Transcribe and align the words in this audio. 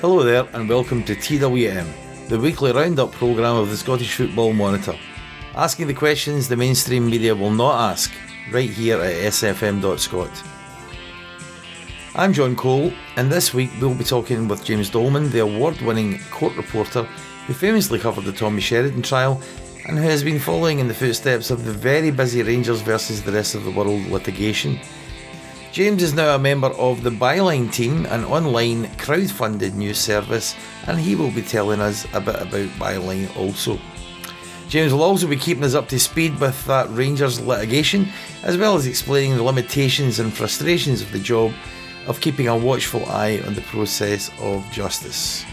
Hello 0.00 0.22
there, 0.22 0.46
and 0.52 0.68
welcome 0.68 1.02
to 1.02 1.16
TWM, 1.16 2.28
the 2.28 2.38
weekly 2.38 2.70
roundup 2.70 3.10
programme 3.10 3.56
of 3.56 3.68
the 3.68 3.76
Scottish 3.76 4.14
Football 4.14 4.52
Monitor. 4.52 4.94
Asking 5.56 5.88
the 5.88 5.92
questions 5.92 6.46
the 6.46 6.56
mainstream 6.56 7.10
media 7.10 7.34
will 7.34 7.50
not 7.50 7.90
ask, 7.90 8.12
right 8.52 8.70
here 8.70 9.00
at 9.00 9.32
sfm.scot. 9.32 10.30
I'm 12.14 12.32
John 12.32 12.54
Cole, 12.54 12.92
and 13.16 13.28
this 13.28 13.52
week 13.52 13.70
we'll 13.80 13.92
be 13.92 14.04
talking 14.04 14.46
with 14.46 14.64
James 14.64 14.88
Doleman, 14.88 15.32
the 15.32 15.40
award 15.40 15.80
winning 15.80 16.20
court 16.30 16.56
reporter 16.56 17.02
who 17.48 17.52
famously 17.52 17.98
covered 17.98 18.24
the 18.24 18.30
Tommy 18.30 18.60
Sheridan 18.60 19.02
trial 19.02 19.42
and 19.86 19.98
who 19.98 20.04
has 20.04 20.22
been 20.22 20.38
following 20.38 20.78
in 20.78 20.86
the 20.86 20.94
footsteps 20.94 21.50
of 21.50 21.64
the 21.64 21.72
very 21.72 22.12
busy 22.12 22.44
Rangers 22.44 22.82
versus 22.82 23.20
the 23.20 23.32
rest 23.32 23.56
of 23.56 23.64
the 23.64 23.72
world 23.72 24.06
litigation. 24.06 24.78
James 25.78 26.02
is 26.02 26.12
now 26.12 26.34
a 26.34 26.38
member 26.40 26.66
of 26.70 27.04
the 27.04 27.10
Byline 27.10 27.72
team, 27.72 28.04
an 28.06 28.24
online 28.24 28.92
crowd-funded 28.96 29.76
news 29.76 29.96
service, 29.96 30.56
and 30.88 30.98
he 30.98 31.14
will 31.14 31.30
be 31.30 31.40
telling 31.40 31.80
us 31.80 32.04
a 32.14 32.20
bit 32.20 32.34
about 32.34 32.68
Byline 32.80 33.36
also. 33.36 33.78
James 34.68 34.92
will 34.92 35.04
also 35.04 35.28
be 35.28 35.36
keeping 35.36 35.62
us 35.62 35.74
up 35.74 35.86
to 35.90 36.00
speed 36.00 36.36
with 36.40 36.66
that 36.66 36.90
Rangers 36.90 37.40
litigation, 37.40 38.08
as 38.42 38.58
well 38.58 38.74
as 38.74 38.88
explaining 38.88 39.36
the 39.36 39.42
limitations 39.44 40.18
and 40.18 40.34
frustrations 40.34 41.00
of 41.00 41.12
the 41.12 41.20
job 41.20 41.52
of 42.08 42.20
keeping 42.20 42.48
a 42.48 42.56
watchful 42.56 43.06
eye 43.06 43.40
on 43.46 43.54
the 43.54 43.60
process 43.60 44.32
of 44.40 44.68
justice. 44.72 45.44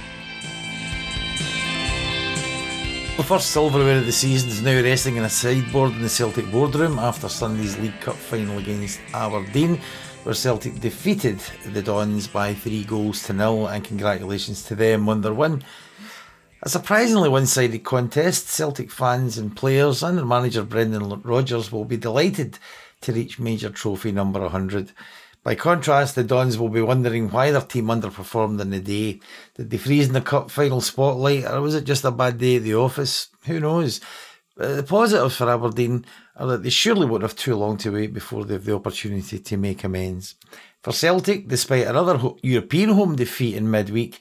The 3.18 3.23
first 3.23 3.52
silverware 3.52 4.00
of 4.00 4.08
the 4.08 4.12
season 4.12 4.50
is 4.50 4.64
now 4.64 4.82
resting 4.82 5.18
in 5.18 5.23
a 5.23 5.30
sideboard 5.30 5.92
in 5.94 6.02
the 6.02 6.10
Celtic 6.10 6.52
boardroom 6.52 6.98
after 6.98 7.30
Sunday's 7.30 7.78
League 7.78 8.02
Cup 8.02 8.16
final 8.16 8.58
against 8.58 9.00
Aberdeen, 9.14 9.80
where 10.26 10.34
Celtic 10.34 10.80
defeated 10.80 11.40
the 11.68 11.84
Dons 11.84 12.28
by 12.28 12.56
three 12.56 12.84
goals 12.84 13.22
to 13.23 13.34
nil, 13.34 13.68
and 13.68 13.84
congratulations 13.84 14.64
to 14.66 14.76
them 14.76 15.08
on 15.08 15.22
their 15.22 15.36
win. 15.36 15.64
A 16.64 16.70
surprisingly 16.70 17.30
one 17.30 17.45
sided 17.45 17.84
contest, 17.84 18.48
Celtic 18.48 18.90
fans 18.90 19.38
and 19.38 19.56
players 19.56 20.02
and 20.02 20.17
their 20.17 20.26
manager 20.26 20.64
Brendan 20.64 21.22
Rodgers 21.22 21.72
will 21.72 21.86
be 21.86 21.98
delighted 21.98 22.58
to 23.02 23.14
reach 23.14 23.38
major 23.38 23.70
trophy 23.70 24.12
number 24.12 24.40
100. 24.40 24.94
By 25.44 25.54
contrast, 25.54 26.16
the 26.16 26.23
Dons 26.23 26.58
will 26.58 26.70
be 26.70 26.82
wondering 26.82 27.30
why 27.30 27.52
their 27.52 27.62
team 27.62 27.86
underperformed 27.86 28.60
in 28.60 28.72
the 28.72 28.80
day. 28.80 29.20
Did 29.54 29.70
they 29.70 29.78
freeze 29.78 30.08
in 30.08 30.14
the 30.14 30.22
cup 30.22 30.50
final 30.50 30.82
spotlight, 30.82 31.45
or 31.45 31.62
was 31.62 31.76
it 31.76 31.84
just 31.84 32.04
a 32.04 32.10
bad 32.10 32.39
day 32.39 32.56
at 32.56 32.64
the 32.64 32.73
office? 32.73 33.28
Who 33.45 33.60
knows? 33.60 34.02
Uh, 34.59 34.75
the 34.75 34.84
positives 34.84 35.36
for 35.36 35.50
Aberdeen 35.50 36.06
are 36.36 36.48
that 36.48 36.64
they 36.64 36.70
surely 36.70 37.06
won't 37.06 37.23
have 37.23 37.36
too 37.36 37.56
long 37.56 37.78
to 37.78 37.92
wait 37.92 38.14
before 38.14 38.45
they 38.45 38.53
have 38.53 38.66
the 38.66 38.75
opportunity 38.75 39.39
to 39.39 39.58
make 39.58 39.84
amends. 39.84 40.36
For 40.81 40.94
Celtic, 40.94 41.48
despite 41.48 41.88
another 41.88 42.20
European 42.42 42.89
home 42.92 43.16
defeat 43.16 43.56
in 43.56 43.70
midweek, 43.70 44.20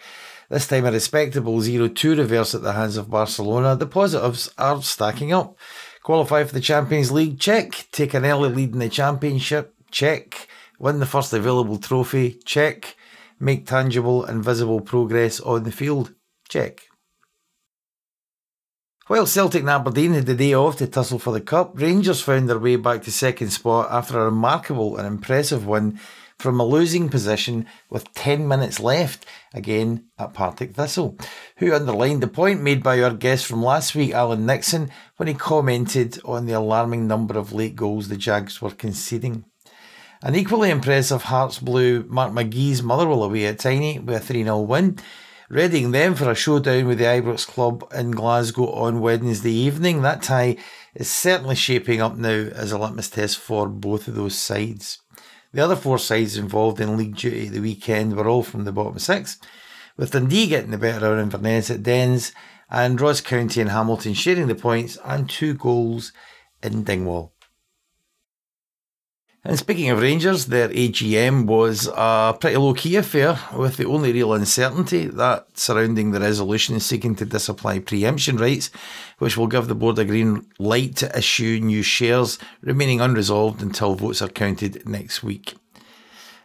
this 0.49 0.67
time 0.67 0.87
a 0.87 0.93
respectable 0.93 1.61
0 1.61 1.89
2 1.89 2.17
reverse 2.17 2.55
at 2.55 2.63
the 2.63 2.73
hands 2.73 2.97
of 2.97 3.11
Barcelona, 3.11 3.77
the 3.77 3.87
positives 3.87 4.53
are 4.59 4.83
stacking 4.83 5.33
up. 5.33 5.57
Qualify 6.03 6.45
for 6.45 6.55
the 6.55 6.61
Champions 6.61 7.11
League, 7.11 7.39
check. 7.39 7.87
Take 7.93 8.15
an 8.15 8.27
early 8.27 8.51
lead 8.51 8.73
in 8.73 8.79
the 8.79 8.89
Championship, 8.89 9.75
check 9.91 10.49
win 10.79 10.99
the 10.99 11.07
first 11.07 11.33
available 11.33 11.79
trophy, 11.79 12.39
check. 12.45 12.97
Make 13.41 13.67
tangible 13.67 14.25
and 14.25 14.45
visible 14.45 14.81
progress 14.81 15.41
on 15.41 15.65
the 15.65 15.73
field, 15.73 16.15
check. 16.49 16.83
While 19.07 19.27
Celtic 19.27 19.61
and 19.61 19.69
Aberdeen 19.69 20.15
had 20.15 20.25
the 20.25 20.35
day 20.35 20.55
off 20.55 20.79
to 20.79 20.87
tussle 20.87 21.19
for 21.19 21.31
the 21.31 21.41
Cup, 21.43 21.79
Rangers 21.79 22.23
found 22.23 22.49
their 22.49 22.59
way 22.59 22.77
back 22.77 23.03
to 23.03 23.13
second 23.13 23.51
spot 23.51 23.89
after 23.91 24.19
a 24.19 24.25
remarkable 24.25 24.97
and 24.97 25.07
impressive 25.07 25.67
win 25.67 26.01
from 26.39 26.59
a 26.59 26.65
losing 26.65 27.11
position 27.11 27.67
with 27.91 28.11
10 28.15 28.49
minutes 28.49 28.81
left, 28.81 29.27
again 29.53 30.07
at 30.19 30.33
Partick 30.33 30.75
Thistle, 30.75 31.19
who 31.59 31.75
underlined 31.75 32.23
the 32.23 32.29
point 32.29 32.63
made 32.63 32.83
by 32.83 33.03
our 33.03 33.13
guest 33.13 33.45
from 33.45 33.63
last 33.63 33.95
week, 33.95 34.15
Alan 34.15 34.47
Nixon, 34.47 34.91
when 35.19 35.29
he 35.29 35.35
commented 35.35 36.19
on 36.25 36.47
the 36.47 36.55
alarming 36.55 37.07
number 37.07 37.37
of 37.39 37.53
late 37.53 37.77
goals 37.77 38.09
the 38.09 38.17
Jags 38.17 38.63
were 38.63 38.71
conceding. 38.71 39.45
An 40.23 40.35
equally 40.35 40.71
impressive 40.71 41.25
Hearts 41.25 41.59
blew 41.59 42.05
Mark 42.05 42.33
McGhee's 42.33 42.83
Motherwell 42.83 43.25
away 43.25 43.45
at 43.45 43.59
Tiny 43.59 43.99
with 43.99 44.17
a 44.17 44.21
3 44.21 44.45
0 44.45 44.61
win, 44.61 44.99
readying 45.49 45.91
them 45.91 46.15
for 46.15 46.31
a 46.31 46.35
showdown 46.35 46.87
with 46.87 46.99
the 46.99 47.05
Ibrox 47.05 47.47
Club 47.47 47.87
in 47.95 48.13
Glasgow 48.13 48.71
on 48.73 49.01
Wednesday 49.01 49.53
evening. 49.53 50.03
That 50.03 50.23
tie 50.23 50.57
is 50.95 51.11
certainly 51.11 51.55
shaping 51.55 52.01
up 52.01 52.17
now 52.17 52.31
as 52.31 52.73
a 52.73 52.79
litmus 52.79 53.11
test 53.11 53.39
for 53.39 53.69
both 53.69 54.09
of 54.09 54.15
those 54.15 54.37
sides. 54.37 55.01
The 55.53 55.63
other 55.63 55.77
four 55.77 55.99
sides 55.99 56.37
involved 56.37 56.81
in 56.81 56.97
league 56.97 57.17
duty 57.17 57.49
the 57.49 57.61
weekend 57.61 58.17
were 58.17 58.27
all 58.27 58.43
from 58.43 58.65
the 58.65 58.73
bottom 58.73 58.99
six, 58.99 59.39
with 59.97 60.11
Dundee 60.11 60.49
getting 60.49 60.71
the 60.71 60.79
better 60.79 61.13
of 61.13 61.19
Inverness 61.19 61.71
at 61.71 61.83
Dens 61.83 62.33
and 62.71 63.01
Ross 63.01 63.21
County 63.21 63.61
and 63.61 63.71
Hamilton 63.71 64.15
sharing 64.15 64.49
the 64.49 64.55
points 64.55 64.99
and 65.05 65.31
two 65.31 65.55
goals 65.55 66.13
in 66.63 66.83
Dingwall. 66.83 67.34
And 69.47 69.59
speaking 69.59 69.91
of 69.91 70.01
Rangers, 70.01 70.47
their 70.47 70.71
AGM 70.71 71.45
was 71.45 71.87
a 71.95 72.35
pretty 72.41 72.57
low 72.57 72.73
key 72.73 72.97
affair, 72.97 73.39
with 73.55 73.77
the 73.77 73.85
only 73.85 74.11
real 74.11 74.33
uncertainty 74.33 75.05
that 75.05 75.47
surrounding 75.53 76.13
the 76.13 76.21
resolution 76.21 76.81
seeking 76.81 77.15
to 77.17 77.27
disapply 77.27 77.79
preemption 77.79 78.39
rights, 78.39 78.71
which 79.19 79.37
will 79.37 79.47
give 79.47 79.69
the 79.69 79.75
board 79.75 79.99
a 79.99 80.07
green 80.07 80.47
light 80.59 80.97
to 80.97 81.19
issue 81.19 81.61
new 81.63 81.83
shares, 81.83 82.39
remaining 82.63 83.03
unresolved 83.03 83.61
until 83.61 83.95
votes 83.95 84.23
are 84.23 84.29
counted 84.29 84.89
next 84.89 85.23
week. 85.23 85.55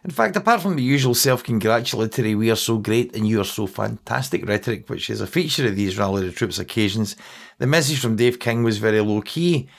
In 0.04 0.10
fact, 0.10 0.36
apart 0.36 0.60
from 0.60 0.76
the 0.76 0.82
usual 0.82 1.14
self 1.14 1.42
congratulatory, 1.42 2.34
we 2.34 2.50
are 2.50 2.56
so 2.56 2.76
great 2.76 3.16
and 3.16 3.26
you 3.26 3.40
are 3.40 3.44
so 3.44 3.66
fantastic 3.66 4.46
rhetoric, 4.46 4.90
which 4.90 5.08
is 5.08 5.22
a 5.22 5.26
feature 5.26 5.66
of 5.66 5.76
these 5.76 5.96
Rally 5.96 6.26
the 6.26 6.32
Troops 6.32 6.58
occasions, 6.58 7.16
the 7.56 7.66
message 7.66 7.98
from 7.98 8.16
Dave 8.16 8.38
King 8.38 8.62
was 8.62 8.76
very 8.76 9.00
low 9.00 9.22
key 9.22 9.70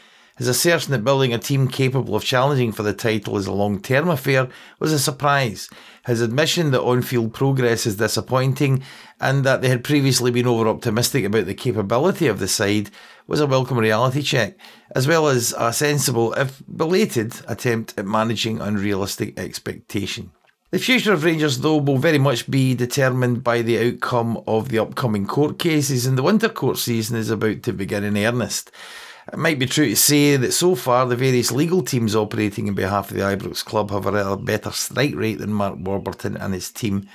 his 0.41 0.47
assertion 0.47 0.91
that 0.91 1.03
building 1.03 1.35
a 1.35 1.37
team 1.37 1.67
capable 1.67 2.15
of 2.15 2.23
challenging 2.23 2.71
for 2.71 2.81
the 2.81 2.95
title 2.95 3.37
is 3.37 3.45
a 3.45 3.51
long 3.51 3.79
term 3.79 4.09
affair 4.09 4.47
was 4.79 4.91
a 4.91 4.97
surprise. 4.97 5.69
His 6.07 6.19
admission 6.19 6.71
that 6.71 6.81
on 6.81 7.03
field 7.03 7.31
progress 7.31 7.85
is 7.85 7.97
disappointing 7.97 8.81
and 9.19 9.43
that 9.43 9.61
they 9.61 9.69
had 9.69 9.83
previously 9.83 10.31
been 10.31 10.47
over 10.47 10.67
optimistic 10.67 11.25
about 11.25 11.45
the 11.45 11.53
capability 11.53 12.25
of 12.25 12.39
the 12.39 12.47
side 12.47 12.89
was 13.27 13.39
a 13.39 13.45
welcome 13.45 13.77
reality 13.77 14.23
check, 14.23 14.57
as 14.95 15.07
well 15.07 15.27
as 15.27 15.53
a 15.59 15.71
sensible, 15.71 16.33
if 16.33 16.63
belated, 16.75 17.35
attempt 17.47 17.93
at 17.95 18.07
managing 18.07 18.59
unrealistic 18.59 19.37
expectation. 19.37 20.31
The 20.71 20.79
future 20.79 21.13
of 21.13 21.23
Rangers, 21.23 21.59
though, 21.59 21.77
will 21.77 21.99
very 21.99 22.17
much 22.17 22.49
be 22.49 22.73
determined 22.73 23.43
by 23.43 23.61
the 23.61 23.77
outcome 23.77 24.41
of 24.47 24.69
the 24.69 24.79
upcoming 24.79 25.27
court 25.27 25.59
cases, 25.59 26.07
and 26.07 26.17
the 26.17 26.23
winter 26.23 26.49
court 26.49 26.79
season 26.79 27.15
is 27.15 27.29
about 27.29 27.61
to 27.61 27.73
begin 27.73 28.03
in 28.03 28.17
earnest. 28.17 28.71
It 29.31 29.39
might 29.39 29.59
be 29.59 29.65
true 29.65 29.87
to 29.87 29.95
say 29.95 30.35
that 30.35 30.51
so 30.51 30.75
far 30.75 31.05
the 31.05 31.15
various 31.15 31.53
legal 31.53 31.83
teams 31.83 32.15
operating 32.17 32.67
on 32.67 32.75
behalf 32.75 33.11
of 33.11 33.17
the 33.17 33.23
Ibrox 33.23 33.63
club 33.63 33.89
have 33.91 34.05
a 34.05 34.11
rather 34.11 34.35
better 34.35 34.71
strike 34.71 35.15
rate 35.15 35.39
than 35.39 35.53
Mark 35.53 35.75
Warburton 35.79 36.35
and 36.35 36.53
his 36.53 36.69
team. 36.69 37.07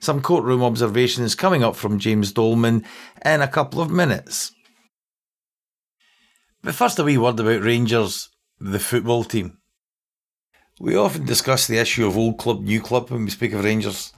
Some 0.00 0.22
courtroom 0.22 0.62
observations 0.62 1.34
coming 1.34 1.62
up 1.62 1.76
from 1.76 1.98
James 1.98 2.32
Doleman 2.32 2.86
in 3.22 3.42
a 3.42 3.48
couple 3.48 3.82
of 3.82 3.90
minutes. 3.90 4.52
But 6.62 6.74
first, 6.74 6.98
a 6.98 7.04
wee 7.04 7.18
word 7.18 7.38
about 7.38 7.62
Rangers, 7.62 8.30
the 8.58 8.78
football 8.78 9.22
team. 9.22 9.58
We 10.80 10.96
often 10.96 11.26
discuss 11.26 11.66
the 11.66 11.78
issue 11.78 12.06
of 12.06 12.16
old 12.16 12.38
club, 12.38 12.62
new 12.62 12.80
club 12.80 13.10
when 13.10 13.24
we 13.24 13.30
speak 13.30 13.52
of 13.52 13.62
Rangers. 13.62 14.12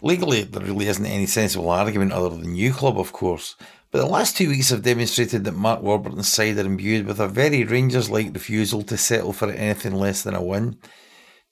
Legally, 0.00 0.44
there 0.44 0.62
really 0.62 0.86
isn't 0.86 1.04
any 1.04 1.26
sensible 1.26 1.70
argument 1.70 2.12
other 2.12 2.30
than 2.30 2.52
new 2.52 2.72
club, 2.72 2.98
of 2.98 3.12
course. 3.12 3.56
But 3.90 4.00
the 4.00 4.06
last 4.06 4.36
two 4.36 4.50
weeks 4.50 4.68
have 4.68 4.82
demonstrated 4.82 5.44
that 5.44 5.52
Mark 5.52 5.82
Warburton's 5.82 6.30
side 6.30 6.58
are 6.58 6.66
imbued 6.66 7.06
with 7.06 7.20
a 7.20 7.28
very 7.28 7.64
Rangers 7.64 8.10
like 8.10 8.34
refusal 8.34 8.82
to 8.82 8.98
settle 8.98 9.32
for 9.32 9.50
anything 9.50 9.94
less 9.94 10.22
than 10.22 10.34
a 10.34 10.42
win. 10.42 10.76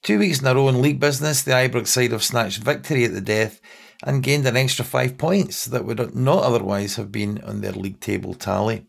Two 0.02 0.18
weeks 0.18 0.40
in 0.40 0.46
a 0.46 0.54
row 0.54 0.68
in 0.68 0.82
league 0.82 1.00
business, 1.00 1.42
the 1.42 1.52
Ibrox 1.52 1.88
side 1.88 2.12
have 2.12 2.22
snatched 2.22 2.62
victory 2.62 3.04
at 3.04 3.14
the 3.14 3.22
death 3.22 3.60
and 4.04 4.22
gained 4.22 4.46
an 4.46 4.56
extra 4.56 4.84
five 4.84 5.16
points 5.16 5.64
that 5.64 5.86
would 5.86 6.14
not 6.14 6.44
otherwise 6.44 6.96
have 6.96 7.10
been 7.10 7.42
on 7.42 7.62
their 7.62 7.72
league 7.72 8.00
table 8.00 8.34
tally. 8.34 8.84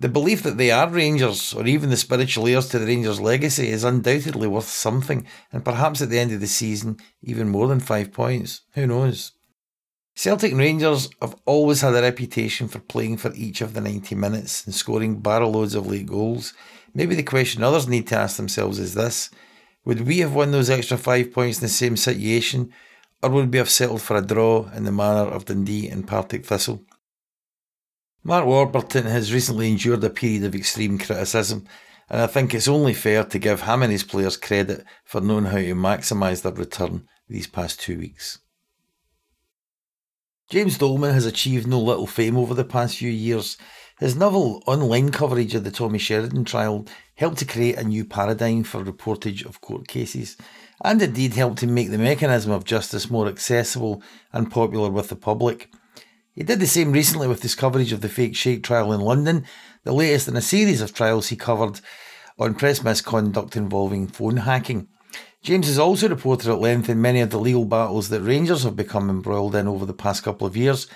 The 0.00 0.08
belief 0.08 0.42
that 0.42 0.58
they 0.58 0.70
are 0.70 0.88
Rangers, 0.88 1.54
or 1.54 1.66
even 1.66 1.90
the 1.90 1.96
spiritual 1.96 2.46
heirs 2.46 2.68
to 2.68 2.78
the 2.78 2.86
Rangers' 2.86 3.20
legacy, 3.20 3.68
is 3.68 3.84
undoubtedly 3.84 4.46
worth 4.46 4.68
something, 4.68 5.26
and 5.52 5.64
perhaps 5.64 6.00
at 6.00 6.10
the 6.10 6.18
end 6.18 6.32
of 6.32 6.40
the 6.40 6.46
season, 6.46 6.98
even 7.22 7.48
more 7.48 7.68
than 7.68 7.80
five 7.80 8.12
points. 8.12 8.62
Who 8.74 8.86
knows? 8.86 9.32
Celtic 10.18 10.52
Rangers 10.52 11.08
have 11.22 11.36
always 11.44 11.82
had 11.82 11.94
a 11.94 12.02
reputation 12.02 12.66
for 12.66 12.80
playing 12.80 13.18
for 13.18 13.32
each 13.36 13.60
of 13.60 13.72
the 13.72 13.80
90 13.80 14.16
minutes 14.16 14.66
and 14.66 14.74
scoring 14.74 15.20
barrel 15.20 15.52
loads 15.52 15.76
of 15.76 15.86
late 15.86 16.06
goals. 16.06 16.54
Maybe 16.92 17.14
the 17.14 17.22
question 17.22 17.62
others 17.62 17.86
need 17.86 18.08
to 18.08 18.16
ask 18.16 18.36
themselves 18.36 18.80
is 18.80 18.94
this 18.94 19.30
Would 19.84 20.08
we 20.08 20.18
have 20.18 20.34
won 20.34 20.50
those 20.50 20.70
extra 20.70 20.96
five 20.98 21.32
points 21.32 21.58
in 21.58 21.62
the 21.62 21.68
same 21.68 21.96
situation, 21.96 22.72
or 23.22 23.30
would 23.30 23.52
we 23.52 23.58
have 23.58 23.70
settled 23.70 24.02
for 24.02 24.16
a 24.16 24.20
draw 24.20 24.68
in 24.72 24.82
the 24.82 24.90
manner 24.90 25.30
of 25.30 25.44
Dundee 25.44 25.88
and 25.88 26.04
Partick 26.04 26.44
Thistle? 26.44 26.82
Mark 28.24 28.44
Warburton 28.44 29.06
has 29.06 29.32
recently 29.32 29.70
endured 29.70 30.02
a 30.02 30.10
period 30.10 30.42
of 30.42 30.56
extreme 30.56 30.98
criticism, 30.98 31.64
and 32.10 32.20
I 32.20 32.26
think 32.26 32.54
it's 32.54 32.66
only 32.66 32.92
fair 32.92 33.22
to 33.22 33.38
give 33.38 33.60
him 33.60 33.84
and 33.84 33.92
his 33.92 34.02
players 34.02 34.36
credit 34.36 34.84
for 35.04 35.20
knowing 35.20 35.44
how 35.44 35.58
to 35.58 35.76
maximise 35.76 36.42
their 36.42 36.50
return 36.50 37.06
these 37.28 37.46
past 37.46 37.78
two 37.78 37.98
weeks. 37.98 38.40
James 40.48 40.78
Doleman 40.78 41.12
has 41.12 41.26
achieved 41.26 41.66
no 41.66 41.78
little 41.78 42.06
fame 42.06 42.38
over 42.38 42.54
the 42.54 42.64
past 42.64 42.96
few 42.96 43.10
years. 43.10 43.58
His 44.00 44.16
novel 44.16 44.62
online 44.66 45.10
coverage 45.10 45.54
of 45.54 45.62
the 45.62 45.70
Tommy 45.70 45.98
Sheridan 45.98 46.46
trial 46.46 46.86
helped 47.16 47.36
to 47.40 47.44
create 47.44 47.76
a 47.76 47.84
new 47.84 48.06
paradigm 48.06 48.62
for 48.62 48.82
reportage 48.82 49.44
of 49.44 49.60
court 49.60 49.86
cases, 49.86 50.38
and 50.82 51.02
indeed 51.02 51.34
helped 51.34 51.58
to 51.58 51.66
make 51.66 51.90
the 51.90 51.98
mechanism 51.98 52.50
of 52.50 52.64
justice 52.64 53.10
more 53.10 53.28
accessible 53.28 54.02
and 54.32 54.50
popular 54.50 54.88
with 54.88 55.10
the 55.10 55.16
public. 55.16 55.70
He 56.32 56.44
did 56.44 56.60
the 56.60 56.66
same 56.66 56.92
recently 56.92 57.28
with 57.28 57.42
his 57.42 57.54
coverage 57.54 57.92
of 57.92 58.00
the 58.00 58.08
fake 58.08 58.34
Sheikh 58.34 58.62
trial 58.62 58.94
in 58.94 59.02
London, 59.02 59.44
the 59.84 59.92
latest 59.92 60.28
in 60.28 60.36
a 60.36 60.40
series 60.40 60.80
of 60.80 60.94
trials 60.94 61.28
he 61.28 61.36
covered 61.36 61.82
on 62.38 62.54
press 62.54 62.82
misconduct 62.82 63.54
involving 63.54 64.06
phone 64.06 64.38
hacking. 64.38 64.88
James 65.48 65.66
has 65.66 65.78
also 65.78 66.10
reported 66.10 66.50
at 66.50 66.60
length 66.60 66.90
in 66.90 67.00
many 67.00 67.22
of 67.22 67.30
the 67.30 67.40
legal 67.40 67.64
battles 67.64 68.10
that 68.10 68.20
Rangers 68.20 68.64
have 68.64 68.76
become 68.76 69.08
embroiled 69.08 69.54
in 69.54 69.66
over 69.66 69.86
the 69.86 69.94
past 69.94 70.22
couple 70.22 70.46
of 70.46 70.58
years, 70.58 70.88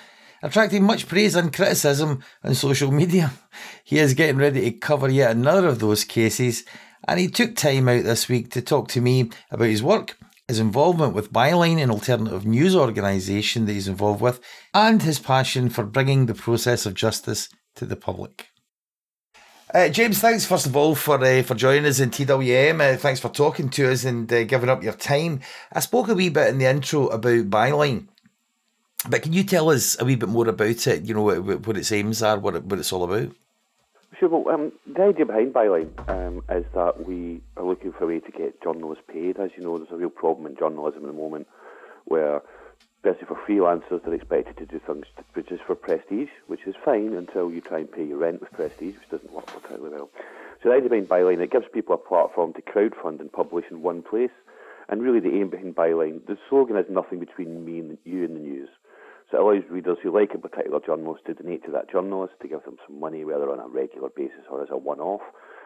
attracting 0.42 0.84
much 0.84 1.08
praise 1.08 1.34
and 1.34 1.54
criticism 1.54 2.22
on 2.44 2.54
social 2.54 2.92
media. 2.92 3.32
He 3.82 3.98
is 3.98 4.12
getting 4.12 4.36
ready 4.36 4.60
to 4.60 4.72
cover 4.72 5.08
yet 5.08 5.30
another 5.30 5.68
of 5.68 5.78
those 5.78 6.04
cases, 6.04 6.66
and 7.08 7.18
he 7.18 7.28
took 7.28 7.56
time 7.56 7.88
out 7.88 8.04
this 8.04 8.28
week 8.28 8.50
to 8.50 8.60
talk 8.60 8.88
to 8.88 9.00
me 9.00 9.30
about 9.50 9.68
his 9.68 9.82
work, 9.82 10.18
his 10.46 10.58
involvement 10.58 11.14
with 11.14 11.32
Byline, 11.32 11.82
an 11.82 11.90
alternative 11.90 12.44
news 12.44 12.76
organisation 12.76 13.64
that 13.64 13.72
he's 13.72 13.88
involved 13.88 14.20
with, 14.20 14.38
and 14.74 15.02
his 15.02 15.18
passion 15.18 15.70
for 15.70 15.82
bringing 15.82 16.26
the 16.26 16.34
process 16.34 16.84
of 16.84 16.92
justice 16.92 17.48
to 17.76 17.86
the 17.86 17.96
public. 17.96 18.51
Uh, 19.74 19.88
James, 19.88 20.18
thanks 20.18 20.44
first 20.44 20.66
of 20.66 20.76
all 20.76 20.94
for 20.94 21.24
uh, 21.24 21.42
for 21.42 21.54
joining 21.54 21.86
us 21.86 21.98
in 21.98 22.10
TWM. 22.10 22.78
Uh, 22.78 22.98
thanks 22.98 23.20
for 23.20 23.30
talking 23.30 23.70
to 23.70 23.90
us 23.90 24.04
and 24.04 24.30
uh, 24.30 24.44
giving 24.44 24.68
up 24.68 24.82
your 24.82 24.92
time. 24.92 25.40
I 25.72 25.80
spoke 25.80 26.08
a 26.08 26.14
wee 26.14 26.28
bit 26.28 26.48
in 26.48 26.58
the 26.58 26.66
intro 26.66 27.06
about 27.06 27.48
Byline, 27.48 28.08
but 29.08 29.22
can 29.22 29.32
you 29.32 29.44
tell 29.44 29.70
us 29.70 29.98
a 29.98 30.04
wee 30.04 30.16
bit 30.16 30.28
more 30.28 30.46
about 30.46 30.86
it? 30.86 31.04
You 31.04 31.14
know 31.14 31.22
what, 31.22 31.66
what 31.66 31.78
its 31.78 31.90
aims 31.90 32.22
are, 32.22 32.38
what 32.38 32.54
it, 32.54 32.64
what 32.64 32.80
it's 32.80 32.92
all 32.92 33.02
about. 33.02 33.34
Sure. 34.20 34.28
Well, 34.28 34.54
um, 34.54 34.72
the 34.94 35.04
idea 35.04 35.24
behind 35.24 35.54
Byline 35.54 36.06
um, 36.06 36.42
is 36.50 36.66
that 36.74 37.06
we 37.06 37.40
are 37.56 37.64
looking 37.64 37.92
for 37.92 38.04
a 38.04 38.08
way 38.08 38.20
to 38.20 38.30
get 38.30 38.62
journalists 38.62 39.04
paid. 39.08 39.38
As 39.38 39.52
you 39.56 39.64
know, 39.64 39.78
there's 39.78 39.90
a 39.90 39.96
real 39.96 40.10
problem 40.10 40.46
in 40.48 40.54
journalism 40.54 41.00
at 41.00 41.06
the 41.06 41.14
moment 41.14 41.46
where 42.04 42.42
especially 43.04 43.26
for 43.26 43.40
freelancers, 43.46 44.04
they're 44.04 44.14
expected 44.14 44.56
to 44.56 44.66
do 44.66 44.80
things 44.86 45.06
which 45.34 45.50
is 45.50 45.58
for 45.66 45.74
prestige, 45.74 46.28
which 46.46 46.66
is 46.66 46.76
fine 46.84 47.14
until 47.14 47.50
you 47.50 47.60
try 47.60 47.78
and 47.78 47.90
pay 47.90 48.04
your 48.04 48.18
rent 48.18 48.40
with 48.40 48.52
prestige, 48.52 48.94
which 48.94 49.10
doesn't 49.10 49.32
work 49.32 49.46
particularly 49.46 49.90
well. 49.90 50.08
So 50.62 50.68
the 50.68 50.76
idea 50.76 50.88
behind 50.88 51.08
Byline, 51.08 51.42
it 51.42 51.50
gives 51.50 51.66
people 51.72 51.96
a 51.96 51.98
platform 51.98 52.52
to 52.52 52.62
crowdfund 52.62 53.18
and 53.18 53.32
publish 53.32 53.64
in 53.72 53.82
one 53.82 54.02
place. 54.02 54.30
And 54.88 55.02
really 55.02 55.18
the 55.18 55.34
aim 55.34 55.50
behind 55.50 55.74
Byline, 55.74 56.24
the 56.26 56.38
slogan 56.48 56.76
is 56.76 56.86
nothing 56.88 57.18
between 57.18 57.64
me 57.64 57.80
and 57.80 57.98
you 58.04 58.24
and 58.24 58.36
the 58.36 58.40
news. 58.40 58.68
So 59.30 59.38
it 59.38 59.40
allows 59.40 59.70
readers 59.70 59.98
who 60.00 60.16
like 60.16 60.34
a 60.34 60.38
particular 60.38 60.78
journalist 60.78 61.24
to 61.26 61.34
donate 61.34 61.64
to 61.64 61.72
that 61.72 61.90
journalist, 61.90 62.34
to 62.42 62.48
give 62.48 62.62
them 62.62 62.76
some 62.86 63.00
money, 63.00 63.24
whether 63.24 63.50
on 63.50 63.58
a 63.58 63.66
regular 63.66 64.10
basis 64.14 64.46
or 64.48 64.62
as 64.62 64.68
a 64.70 64.76
one-off. 64.76 65.22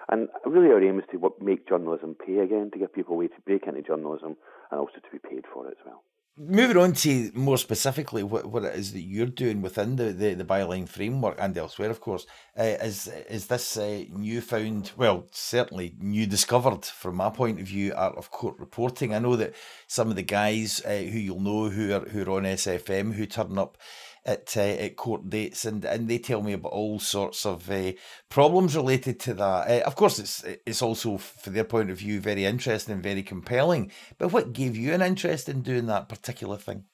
And 0.08 0.28
really 0.46 0.68
our 0.68 0.82
aim 0.82 1.00
is 1.00 1.04
to 1.10 1.34
make 1.42 1.68
journalism 1.68 2.14
pay 2.14 2.38
again, 2.38 2.70
to 2.72 2.78
give 2.78 2.94
people 2.94 3.14
a 3.14 3.18
way 3.18 3.28
to 3.28 3.40
break 3.44 3.66
into 3.66 3.82
journalism 3.82 4.38
and 4.70 4.80
also 4.80 4.94
to 4.94 5.10
be 5.12 5.18
paid 5.18 5.44
for 5.52 5.66
it 5.66 5.76
as 5.78 5.84
well. 5.84 6.02
Moving 6.38 6.76
on 6.76 6.92
to 6.92 7.30
more 7.32 7.56
specifically 7.56 8.22
what, 8.22 8.44
what 8.44 8.62
it 8.62 8.74
is 8.74 8.92
that 8.92 9.00
you're 9.00 9.24
doing 9.24 9.62
within 9.62 9.96
the, 9.96 10.12
the, 10.12 10.34
the 10.34 10.44
byline 10.44 10.86
framework 10.86 11.36
and 11.40 11.56
elsewhere, 11.56 11.88
of 11.88 12.02
course, 12.02 12.26
uh, 12.58 12.62
is 12.62 13.08
is 13.30 13.46
this 13.46 13.78
uh, 13.78 14.04
newfound, 14.10 14.92
well, 14.98 15.24
certainly 15.30 15.94
new 15.98 16.26
discovered 16.26 16.84
from 16.84 17.16
my 17.16 17.30
point 17.30 17.58
of 17.58 17.66
view, 17.66 17.94
art 17.96 18.18
of 18.18 18.30
court 18.30 18.58
reporting. 18.58 19.14
I 19.14 19.18
know 19.18 19.34
that 19.36 19.54
some 19.86 20.10
of 20.10 20.16
the 20.16 20.22
guys 20.22 20.82
uh, 20.84 20.90
who 20.90 21.18
you'll 21.18 21.40
know 21.40 21.70
who 21.70 21.94
are 21.94 22.00
who 22.00 22.22
are 22.24 22.36
on 22.36 22.42
SFM 22.42 23.14
who 23.14 23.24
turn 23.24 23.56
up 23.56 23.78
at 24.26 24.56
uh, 24.56 24.60
at 24.60 24.96
court 24.96 25.30
dates, 25.30 25.64
and, 25.64 25.84
and 25.84 26.08
they 26.08 26.18
tell 26.18 26.42
me 26.42 26.52
about 26.52 26.72
all 26.72 26.98
sorts 26.98 27.46
of 27.46 27.70
uh, 27.70 27.92
problems 28.28 28.76
related 28.76 29.18
to 29.20 29.34
that. 29.34 29.70
Uh, 29.70 29.82
of 29.86 29.94
course, 29.94 30.18
it's 30.18 30.44
it's 30.66 30.82
also 30.82 31.16
from 31.16 31.54
their 31.54 31.64
point 31.64 31.90
of 31.90 31.98
view 31.98 32.20
very 32.20 32.44
interesting 32.44 32.94
and 32.94 33.02
very 33.02 33.22
compelling. 33.22 33.90
But 34.18 34.32
what 34.32 34.52
gave 34.52 34.76
you 34.76 34.92
an 34.92 35.02
interest 35.02 35.48
in 35.48 35.62
doing 35.62 35.86
that 35.86 36.08
particular 36.08 36.56
thing? 36.56 36.84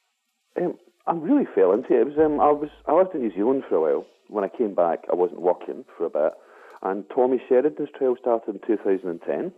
Um, 0.60 0.74
I 1.06 1.12
really 1.14 1.46
fell 1.54 1.72
into 1.72 1.94
it. 1.94 2.02
It 2.02 2.06
was 2.06 2.18
um, 2.18 2.38
I 2.38 2.52
was 2.52 2.70
I 2.86 2.94
lived 2.94 3.14
in 3.14 3.22
New 3.22 3.34
Zealand 3.34 3.64
for 3.68 3.76
a 3.76 3.80
while. 3.80 4.06
When 4.28 4.44
I 4.44 4.48
came 4.48 4.74
back, 4.74 5.00
I 5.10 5.14
wasn't 5.14 5.40
working 5.40 5.84
for 5.96 6.06
a 6.06 6.10
bit, 6.10 6.32
and 6.82 7.04
Tommy 7.14 7.40
Sheridan's 7.48 7.88
trial 7.96 8.16
started 8.20 8.54
in 8.54 8.60
2010. 8.66 9.52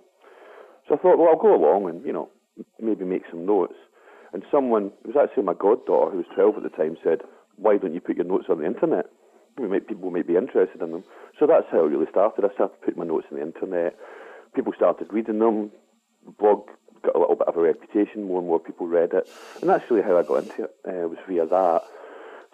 So 0.88 0.94
I 0.94 0.98
thought, 0.98 1.18
well, 1.18 1.28
I'll 1.28 1.40
go 1.40 1.54
along 1.54 1.88
and 1.88 2.06
you 2.06 2.12
know 2.12 2.28
maybe 2.80 3.04
make 3.04 3.22
some 3.30 3.46
notes. 3.46 3.74
And 4.32 4.42
someone, 4.50 4.90
it 5.04 5.14
was 5.14 5.16
actually 5.16 5.44
my 5.44 5.54
goddaughter 5.54 6.10
who 6.10 6.16
was 6.18 6.26
12 6.34 6.56
at 6.56 6.62
the 6.64 6.68
time, 6.70 6.96
said, 7.04 7.20
why 7.56 7.76
don't 7.76 7.94
you 7.94 8.00
put 8.00 8.16
your 8.16 8.26
notes 8.26 8.46
on 8.48 8.58
the 8.58 8.66
internet? 8.66 9.06
We 9.58 9.68
Might, 9.68 9.86
people 9.86 10.10
might 10.10 10.26
be 10.26 10.36
interested 10.36 10.82
in 10.82 10.90
them. 10.90 11.04
So 11.38 11.46
that's 11.46 11.66
how 11.70 11.84
it 11.84 11.88
really 11.88 12.10
started. 12.10 12.44
I 12.44 12.52
started 12.54 12.80
putting 12.82 12.98
my 12.98 13.06
notes 13.06 13.26
on 13.30 13.38
the 13.38 13.44
internet. 13.44 13.96
People 14.54 14.72
started 14.74 15.12
reading 15.12 15.38
them. 15.38 15.70
The 16.24 16.32
blog 16.32 16.68
got 17.02 17.14
a 17.14 17.18
little 17.18 17.36
bit 17.36 17.48
of 17.48 17.56
a 17.56 17.60
reputation. 17.60 18.24
More 18.24 18.38
and 18.38 18.48
more 18.48 18.58
people 18.58 18.86
read 18.86 19.12
it, 19.12 19.28
and 19.60 19.70
that's 19.70 19.88
really 19.90 20.02
how 20.02 20.18
I 20.18 20.22
got 20.22 20.44
into 20.44 20.64
it. 20.64 20.74
Uh, 20.86 21.08
was 21.08 21.18
via 21.28 21.46
that. 21.46 21.82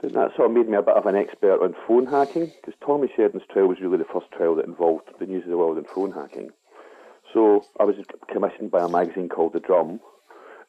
And 0.02 0.12
that 0.12 0.35
sort 0.35 0.50
of 0.50 0.56
made 0.56 0.69
me 0.69 0.79
a 0.79 0.82
bit 0.82 0.97
of 0.97 1.05
an 1.05 1.14
expert 1.14 1.62
on 1.62 1.75
phone 1.87 2.06
hacking 2.06 2.50
because 2.61 2.75
Tommy 2.85 3.08
Sheridan's 3.14 3.44
trial 3.53 3.67
was 3.67 3.81
really 3.81 3.99
the 3.99 4.06
first 4.11 4.31
trial 4.32 4.55
that 4.56 4.64
involved 4.64 5.11
the 5.19 5.26
news 5.26 5.44
of 5.44 5.50
the 5.50 5.58
world 5.58 5.76
in 5.76 5.85
phone 5.85 6.12
hacking. 6.12 6.50
So 7.35 7.67
I 7.79 7.85
was 7.85 7.96
commissioned 8.29 8.70
by 8.70 8.82
a 8.82 8.88
magazine 8.88 9.29
called 9.29 9.53
The 9.53 9.61
Drum, 9.61 10.00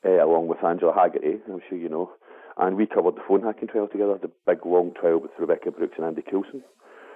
uh, 0.06 0.24
along 0.24 0.48
with 0.48 0.64
Angela 0.64 0.94
Haggerty, 0.94 1.40
I'm 1.48 1.62
sure 1.70 1.78
you 1.78 1.90
know, 1.90 2.12
and 2.62 2.78
we 2.78 2.86
covered 2.86 3.16
the 3.16 3.22
phone 3.28 3.42
hacking 3.42 3.68
trial 3.68 3.88
together, 3.88 4.18
the 4.22 4.30
big 4.46 4.66
long 4.66 4.94
trial 4.94 5.20
with 5.20 5.32
Rebekah 5.38 5.72
Brooks 5.72 5.96
and 5.98 6.06
Andy 6.06 6.22
Coulson. 6.22 6.64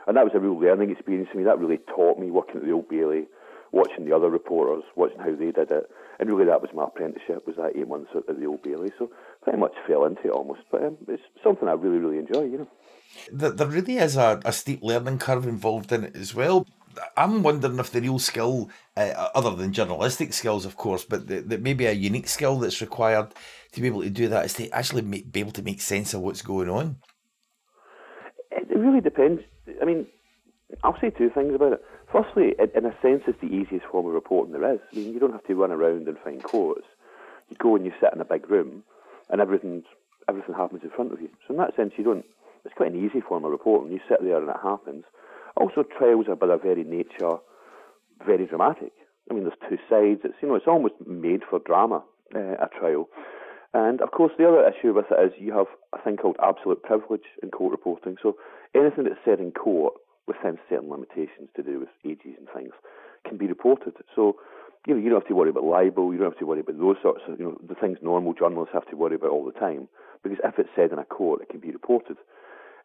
And 0.08 0.18
that 0.18 0.26
was 0.26 0.34
a 0.36 0.40
real 0.40 0.60
learning 0.60 0.92
experience 0.92 1.30
for 1.32 1.38
me. 1.38 1.44
That 1.44 1.60
really 1.60 1.80
taught 1.96 2.20
me 2.20 2.32
working 2.32 2.58
at 2.58 2.64
the 2.64 2.72
Old 2.72 2.90
Bailey, 2.90 3.26
watching 3.72 4.06
the 4.06 4.16
other 4.16 4.30
reporters, 4.30 4.84
watching 4.96 5.20
how 5.20 5.36
they 5.36 5.52
did 5.52 5.72
it. 5.72 5.90
And 6.20 6.30
really 6.30 6.46
that 6.46 6.62
was 6.62 6.72
my 6.74 6.86
apprenticeship, 6.86 7.46
was 7.46 7.56
that 7.58 7.74
eight 7.76 7.88
months 7.88 8.10
at 8.16 8.28
the 8.28 8.46
Old 8.46 8.64
Bailey. 8.64 8.92
So 8.98 9.12
pretty 9.44 9.60
much 9.60 9.74
fell 9.88 10.06
into 10.06 10.26
it 10.26 10.32
almost. 10.32 10.62
But 10.72 10.84
um, 10.84 10.98
it's 11.08 11.22
something 11.44 11.68
I 11.68 11.74
really, 11.74 12.00
really 12.00 12.18
enjoy, 12.18 12.46
you 12.46 12.58
know. 12.60 12.68
There 13.32 13.68
really 13.68 13.98
is 13.98 14.18
a, 14.18 14.42
a 14.44 14.52
steep 14.52 14.82
learning 14.82 15.20
curve 15.20 15.46
involved 15.46 15.92
in 15.92 16.06
it 16.06 16.16
as 16.16 16.34
well. 16.34 16.66
I'm 17.18 17.44
wondering 17.44 17.78
if 17.80 17.92
the 17.92 18.02
real 18.02 18.20
skill, 18.20 18.70
uh, 18.96 19.30
other 19.36 19.56
than 19.56 19.74
journalistic 19.74 20.34
skills, 20.34 20.66
of 20.66 20.78
course, 20.78 21.04
but 21.04 21.28
that 21.28 21.62
maybe 21.62 21.86
a 21.86 21.92
unique 21.92 22.28
skill 22.28 22.58
that's 22.60 22.82
required 22.82 23.34
to 23.76 23.82
be 23.82 23.88
able 23.88 24.02
to 24.02 24.10
do 24.10 24.28
that 24.30 24.46
is 24.46 24.54
to 24.54 24.70
actually 24.72 25.02
make, 25.02 25.32
be 25.32 25.42
able 25.42 25.52
to 25.52 25.62
make 25.62 25.82
sense 25.82 26.14
of 26.14 26.22
what's 26.22 26.42
going 26.42 26.70
on. 26.70 26.98
It 28.52 28.68
really 28.76 29.02
depends. 29.02 29.42
I 29.82 29.86
mean, 29.86 30.08
I'll 30.84 31.00
say 31.00 31.10
two 31.10 31.30
things 31.30 31.54
about 31.54 31.74
it. 31.74 31.86
Firstly, 32.12 32.56
in 32.60 32.86
a 32.86 32.96
sense, 33.02 33.24
it's 33.28 33.40
the 33.42 33.48
easiest 33.48 33.86
form 33.88 34.08
of 34.08 34.14
reporting 34.14 34.54
there 34.54 34.74
is. 34.74 34.80
I 34.92 34.96
mean, 34.96 35.14
you 35.14 35.20
don't 35.20 35.34
have 35.34 35.46
to 35.46 35.56
run 35.56 35.72
around 35.72 36.08
and 36.08 36.18
find 36.20 36.42
quotes. 36.42 36.86
You 37.50 37.58
go 37.58 37.76
and 37.76 37.86
you 37.86 37.92
sit 38.00 38.14
in 38.14 38.22
a 38.22 38.26
big 38.26 38.50
room, 38.50 38.84
and 39.30 39.42
everything's 39.42 39.86
everything 40.28 40.56
happens 40.56 40.82
in 40.84 40.90
front 40.90 41.14
of 41.14 41.22
you. 41.22 41.30
So 41.48 41.54
in 41.54 41.60
that 41.60 41.76
sense, 41.76 41.94
you 41.98 42.04
don't. 42.04 42.26
It's 42.64 42.74
quite 42.74 42.92
an 42.92 43.06
easy 43.06 43.22
form 43.22 43.46
of 43.46 43.52
reporting. 43.52 43.92
You 43.92 44.00
sit 44.10 44.24
there 44.24 44.38
and 44.38 44.50
it 44.50 44.56
happens. 44.64 45.04
Also, 45.56 45.84
trials 45.84 46.28
are 46.28 46.36
by 46.36 46.48
their 46.48 46.58
very 46.58 46.84
nature 46.84 47.38
very 48.26 48.46
dramatic. 48.46 48.94
I 49.30 49.34
mean, 49.34 49.44
there's 49.44 49.70
two 49.70 49.78
sides. 49.90 50.22
It's 50.24 50.36
you 50.42 50.48
know, 50.48 50.56
it's 50.56 50.68
almost 50.68 50.96
made 51.06 51.42
for 51.50 51.60
drama. 51.60 52.04
Uh, 52.34 52.56
a 52.60 52.70
trial. 52.80 53.08
And 53.76 54.00
of 54.00 54.12
course, 54.12 54.32
the 54.38 54.48
other 54.48 54.64
issue 54.64 54.94
with 54.94 55.12
it 55.12 55.20
is 55.20 55.34
you 55.38 55.52
have 55.52 55.68
a 55.92 56.02
thing 56.02 56.16
called 56.16 56.38
absolute 56.42 56.82
privilege 56.82 57.28
in 57.44 57.52
court 57.52 57.72
reporting. 57.72 58.16
So 58.24 58.38
anything 58.74 59.04
that's 59.04 59.20
said 59.26 59.42
in 59.42 59.52
court 59.52 59.96
within 60.28 60.58
certain 60.70 60.90
limitations 60.90 61.52
to 61.58 61.62
do 61.62 61.82
with 61.82 61.90
ages 62.06 62.40
and 62.40 62.48
things 62.56 62.72
can 63.28 63.36
be 63.36 63.48
reported. 63.48 63.92
So 64.16 64.38
you 64.88 64.96
know 64.96 65.02
you 65.02 65.10
don't 65.10 65.20
have 65.20 65.28
to 65.28 65.36
worry 65.36 65.50
about 65.50 65.66
libel. 65.66 66.14
You 66.14 66.20
don't 66.20 66.32
have 66.32 66.40
to 66.40 66.46
worry 66.46 66.62
about 66.62 66.80
those 66.80 66.96
sorts 67.04 67.24
of 67.28 67.38
you 67.38 67.44
know 67.44 67.58
the 67.68 67.76
things 67.76 67.98
normal 68.02 68.34
journalists 68.34 68.74
have 68.74 68.88
to 68.92 68.96
worry 68.96 69.16
about 69.16 69.32
all 69.32 69.44
the 69.44 69.60
time. 69.60 69.90
Because 70.24 70.40
if 70.42 70.58
it's 70.58 70.70
said 70.74 70.94
in 70.94 71.00
a 71.00 71.04
court, 71.04 71.42
it 71.42 71.50
can 71.50 71.60
be 71.60 71.72
reported. 71.72 72.16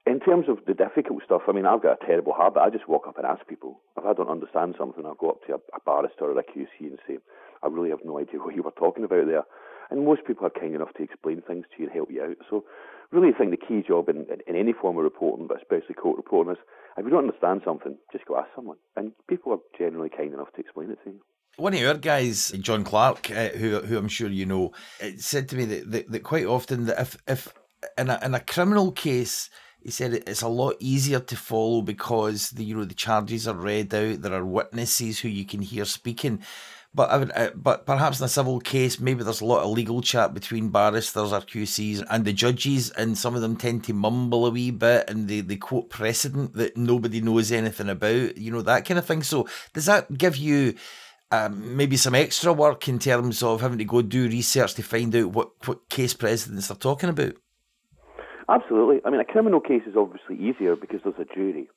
In 0.06 0.18
terms 0.18 0.46
of 0.48 0.58
the 0.66 0.74
difficult 0.74 1.22
stuff, 1.24 1.42
I 1.46 1.52
mean, 1.52 1.66
I've 1.66 1.82
got 1.82 2.02
a 2.02 2.06
terrible 2.06 2.34
habit. 2.34 2.58
I 2.58 2.70
just 2.70 2.88
walk 2.88 3.06
up 3.06 3.16
and 3.16 3.26
ask 3.26 3.46
people. 3.46 3.78
If 3.96 4.04
I 4.04 4.12
don't 4.12 4.28
understand 4.28 4.74
something, 4.76 5.06
I'll 5.06 5.14
go 5.14 5.30
up 5.30 5.46
to 5.46 5.52
a, 5.54 5.60
a 5.76 5.80
barrister 5.86 6.24
or 6.24 6.36
a 6.36 6.42
QC 6.42 6.66
and 6.80 6.98
say, 7.06 7.18
I 7.62 7.68
really 7.68 7.90
have 7.90 8.04
no 8.04 8.18
idea 8.18 8.40
what 8.40 8.56
you 8.56 8.64
were 8.64 8.72
talking 8.72 9.04
about 9.04 9.26
there. 9.26 9.44
And 9.90 10.04
most 10.04 10.24
people 10.26 10.46
are 10.46 10.50
kind 10.50 10.74
enough 10.74 10.92
to 10.96 11.02
explain 11.02 11.42
things 11.42 11.66
to 11.70 11.82
you 11.82 11.88
and 11.88 11.94
help 11.94 12.10
you 12.10 12.22
out. 12.22 12.36
So, 12.48 12.64
really, 13.10 13.30
I 13.34 13.38
think 13.38 13.50
the 13.50 13.56
key 13.56 13.82
job 13.86 14.08
in, 14.08 14.18
in, 14.32 14.40
in 14.46 14.56
any 14.56 14.72
form 14.72 14.96
of 14.96 15.04
reporting, 15.04 15.46
but 15.46 15.58
especially 15.58 15.94
court 15.94 16.16
reporting, 16.16 16.52
is 16.52 16.58
if 16.96 17.04
you 17.04 17.10
don't 17.10 17.26
understand 17.26 17.62
something, 17.64 17.96
just 18.12 18.26
go 18.26 18.38
ask 18.38 18.48
someone. 18.54 18.76
And 18.96 19.12
people 19.28 19.52
are 19.52 19.58
generally 19.78 20.10
kind 20.10 20.32
enough 20.32 20.52
to 20.54 20.60
explain 20.60 20.90
it 20.90 20.98
to 21.04 21.10
you. 21.10 21.20
One 21.56 21.74
of 21.74 21.80
your 21.80 21.94
guys, 21.94 22.52
John 22.60 22.84
Clark, 22.84 23.30
uh, 23.30 23.48
who 23.48 23.80
who 23.80 23.98
I'm 23.98 24.08
sure 24.08 24.30
you 24.30 24.46
know, 24.46 24.72
said 25.18 25.48
to 25.50 25.56
me 25.56 25.64
that, 25.66 25.90
that, 25.90 26.10
that 26.12 26.22
quite 26.22 26.46
often 26.46 26.86
that 26.86 27.00
if 27.00 27.16
if 27.26 27.52
in 27.98 28.08
a 28.08 28.18
in 28.22 28.34
a 28.34 28.40
criminal 28.40 28.92
case 28.92 29.50
he 29.82 29.90
said 29.90 30.12
it's 30.12 30.42
a 30.42 30.48
lot 30.48 30.74
easier 30.78 31.20
to 31.20 31.36
follow 31.36 31.82
because 31.82 32.50
the 32.50 32.64
you 32.64 32.76
know 32.76 32.84
the 32.84 32.94
charges 32.94 33.48
are 33.48 33.54
read 33.54 33.92
out 33.94 34.22
there 34.22 34.34
are 34.34 34.44
witnesses 34.44 35.20
who 35.20 35.28
you 35.28 35.44
can 35.44 35.62
hear 35.62 35.84
speaking 35.84 36.42
But 36.92 37.10
I 37.10 37.16
would, 37.18 37.30
uh, 37.36 37.50
but 37.54 37.86
perhaps 37.86 38.18
in 38.18 38.24
a 38.24 38.28
civil 38.28 38.58
case, 38.58 38.98
maybe 38.98 39.22
there's 39.22 39.40
a 39.40 39.44
lot 39.44 39.62
of 39.62 39.70
legal 39.70 40.02
chat 40.02 40.34
between 40.34 40.70
barristers 40.70 41.32
or 41.32 41.40
QCs 41.40 42.04
and 42.10 42.24
the 42.24 42.32
judges, 42.32 42.90
and 42.90 43.16
some 43.16 43.36
of 43.36 43.42
them 43.42 43.56
tend 43.56 43.84
to 43.84 43.92
mumble 43.92 44.44
a 44.46 44.50
wee 44.50 44.72
bit 44.72 45.08
and 45.08 45.28
they, 45.28 45.40
they 45.40 45.56
quote 45.56 45.88
precedent 45.88 46.54
that 46.54 46.76
nobody 46.76 47.20
knows 47.20 47.52
anything 47.52 47.88
about, 47.88 48.36
you 48.36 48.50
know, 48.50 48.62
that 48.62 48.84
kind 48.84 48.98
of 48.98 49.06
thing. 49.06 49.22
So 49.22 49.48
does 49.72 49.86
that 49.86 50.18
give 50.18 50.36
you 50.36 50.74
um, 51.30 51.76
maybe 51.76 51.96
some 51.96 52.16
extra 52.16 52.52
work 52.52 52.88
in 52.88 52.98
terms 52.98 53.40
of 53.42 53.60
having 53.60 53.78
to 53.78 53.84
go 53.84 54.02
do 54.02 54.24
research 54.24 54.74
to 54.74 54.82
find 54.82 55.14
out 55.14 55.30
what, 55.30 55.50
what 55.66 55.88
case 55.88 56.12
precedents 56.12 56.68
they're 56.68 56.76
talking 56.76 57.08
about? 57.08 57.34
Absolutely. 58.48 59.00
I 59.04 59.10
mean, 59.10 59.20
a 59.20 59.24
criminal 59.24 59.60
case 59.60 59.82
is 59.86 59.94
obviously 59.96 60.36
easier 60.36 60.74
because 60.74 61.00
there's 61.04 61.14
a 61.20 61.34
jury. 61.34 61.68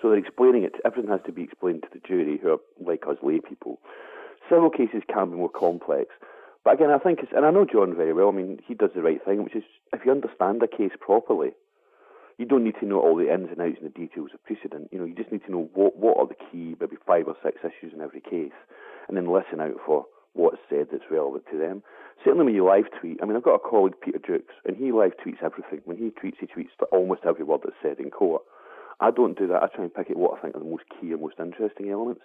So 0.00 0.08
they're 0.08 0.18
explaining 0.18 0.64
it. 0.64 0.76
Everything 0.84 1.10
has 1.10 1.20
to 1.26 1.32
be 1.32 1.42
explained 1.42 1.82
to 1.82 1.88
the 1.92 2.00
jury, 2.06 2.40
who 2.42 2.52
are 2.52 2.58
like 2.80 3.02
us 3.06 3.18
lay 3.22 3.38
people. 3.38 3.80
Civil 4.48 4.70
cases 4.70 5.02
can 5.12 5.30
be 5.30 5.36
more 5.36 5.50
complex. 5.50 6.10
But 6.64 6.74
again, 6.74 6.90
I 6.90 6.98
think 6.98 7.20
it's, 7.22 7.32
and 7.34 7.44
I 7.44 7.50
know 7.50 7.64
John 7.64 7.96
very 7.96 8.12
well. 8.12 8.28
I 8.28 8.32
mean, 8.32 8.60
he 8.66 8.74
does 8.74 8.90
the 8.94 9.02
right 9.02 9.24
thing, 9.24 9.42
which 9.42 9.56
is 9.56 9.64
if 9.92 10.04
you 10.04 10.12
understand 10.12 10.62
a 10.62 10.68
case 10.68 10.92
properly, 11.00 11.50
you 12.38 12.46
don't 12.46 12.64
need 12.64 12.76
to 12.80 12.86
know 12.86 13.00
all 13.00 13.16
the 13.16 13.32
ins 13.32 13.50
and 13.50 13.60
outs 13.60 13.78
and 13.80 13.86
the 13.92 13.98
details 13.98 14.30
of 14.32 14.44
precedent. 14.44 14.88
You 14.90 14.98
know, 14.98 15.04
you 15.04 15.14
just 15.14 15.32
need 15.32 15.44
to 15.46 15.52
know 15.52 15.68
what 15.74 15.96
what 15.96 16.18
are 16.18 16.26
the 16.26 16.34
key, 16.34 16.76
maybe 16.80 16.96
five 17.06 17.26
or 17.26 17.36
six 17.42 17.58
issues 17.60 17.92
in 17.92 18.00
every 18.00 18.20
case, 18.20 18.56
and 19.08 19.16
then 19.16 19.32
listen 19.32 19.60
out 19.60 19.76
for 19.84 20.06
what's 20.34 20.62
said 20.70 20.88
that's 20.90 21.10
relevant 21.10 21.44
to 21.50 21.58
them. 21.58 21.82
Certainly 22.24 22.46
when 22.46 22.54
you 22.54 22.64
live 22.64 22.86
tweet, 23.00 23.18
I 23.22 23.26
mean, 23.26 23.36
I've 23.36 23.42
got 23.42 23.56
a 23.56 23.68
colleague, 23.68 24.00
Peter 24.00 24.18
Jukes, 24.18 24.54
and 24.64 24.76
he 24.76 24.92
live 24.92 25.12
tweets 25.18 25.42
everything. 25.42 25.80
When 25.84 25.98
he 25.98 26.10
tweets, 26.10 26.38
he 26.40 26.46
tweets 26.46 26.70
almost 26.90 27.22
every 27.26 27.44
word 27.44 27.60
that's 27.64 27.76
said 27.82 27.98
in 27.98 28.10
court. 28.10 28.42
I 29.00 29.10
don't 29.10 29.36
do 29.36 29.46
that. 29.48 29.62
I 29.62 29.66
try 29.66 29.84
and 29.84 29.94
pick 29.94 30.10
out 30.10 30.16
what 30.16 30.38
I 30.38 30.42
think 30.42 30.54
are 30.54 30.60
the 30.60 30.64
most 30.64 30.84
key 30.88 31.10
and 31.10 31.20
most 31.20 31.40
interesting 31.40 31.90
elements. 31.90 32.22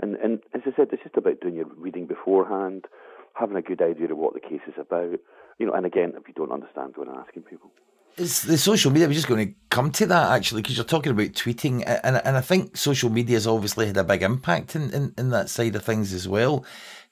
And, 0.00 0.16
and 0.16 0.40
as 0.54 0.62
I 0.64 0.76
said, 0.76 0.88
it's 0.92 1.02
just 1.02 1.16
about 1.16 1.40
doing 1.40 1.56
your 1.56 1.66
reading 1.76 2.06
beforehand, 2.06 2.86
having 3.34 3.56
a 3.56 3.62
good 3.62 3.82
idea 3.82 4.10
of 4.12 4.18
what 4.18 4.34
the 4.34 4.40
case 4.40 4.60
is 4.66 4.74
about. 4.78 5.18
You 5.58 5.66
know, 5.66 5.72
and 5.72 5.84
again, 5.86 6.12
if 6.16 6.28
you 6.28 6.34
don't 6.34 6.52
understand, 6.52 6.94
going 6.94 7.08
and 7.08 7.18
asking 7.18 7.42
people. 7.42 7.70
Is 8.16 8.42
the 8.42 8.58
social 8.58 8.90
media? 8.90 9.06
We're 9.06 9.14
just 9.14 9.28
going 9.28 9.48
to 9.48 9.54
come 9.70 9.92
to 9.92 10.06
that 10.06 10.32
actually, 10.32 10.62
because 10.62 10.76
you're 10.76 10.84
talking 10.84 11.12
about 11.12 11.32
tweeting, 11.32 11.84
and 11.86 12.20
and 12.24 12.36
I 12.36 12.40
think 12.40 12.76
social 12.76 13.10
media 13.10 13.36
has 13.36 13.46
obviously 13.46 13.86
had 13.86 13.96
a 13.96 14.04
big 14.04 14.22
impact 14.22 14.74
in, 14.74 14.90
in, 14.92 15.14
in 15.16 15.30
that 15.30 15.50
side 15.50 15.76
of 15.76 15.84
things 15.84 16.12
as 16.12 16.26
well. 16.26 16.64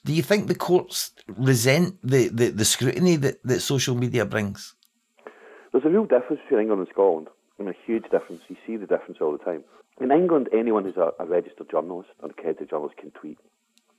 Do 0.05 0.12
you 0.12 0.23
think 0.23 0.47
the 0.47 0.55
courts 0.55 1.12
resent 1.28 1.99
the, 2.02 2.28
the, 2.28 2.50
the 2.50 2.64
scrutiny 2.64 3.16
that, 3.16 3.43
that 3.43 3.61
social 3.61 3.97
media 3.97 4.25
brings? 4.25 4.75
There's 5.73 5.85
a 5.85 5.88
real 5.88 6.05
difference 6.05 6.40
between 6.43 6.61
England 6.61 6.81
and 6.81 6.88
Scotland. 6.93 7.26
I 7.59 7.62
mean, 7.62 7.75
a 7.75 7.87
huge 7.87 8.05
difference. 8.05 8.43
You 8.49 8.57
see 8.66 8.76
the 8.76 8.87
difference 8.87 9.19
all 9.21 9.33
the 9.33 9.38
time. 9.38 9.64
In 10.00 10.11
England, 10.11 10.49
anyone 10.53 10.85
who's 10.85 10.97
a, 10.97 11.12
a 11.19 11.26
registered 11.26 11.71
journalist 11.71 12.11
or 12.21 12.31
accredited 12.31 12.71
journalist 12.71 12.99
can 12.99 13.11
tweet. 13.12 13.38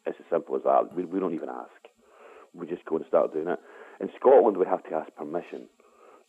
It's 0.05 0.19
as 0.19 0.25
simple 0.29 0.55
as 0.55 0.63
that. 0.63 0.95
We, 0.95 1.05
we 1.05 1.19
don't 1.19 1.33
even 1.33 1.49
ask. 1.49 1.71
We 2.53 2.67
just 2.67 2.85
go 2.85 2.97
and 2.97 3.05
start 3.07 3.33
doing 3.33 3.47
it. 3.47 3.59
In 3.99 4.09
Scotland, 4.15 4.57
we 4.57 4.65
have 4.65 4.83
to 4.83 4.93
ask 4.93 5.13
permission 5.15 5.67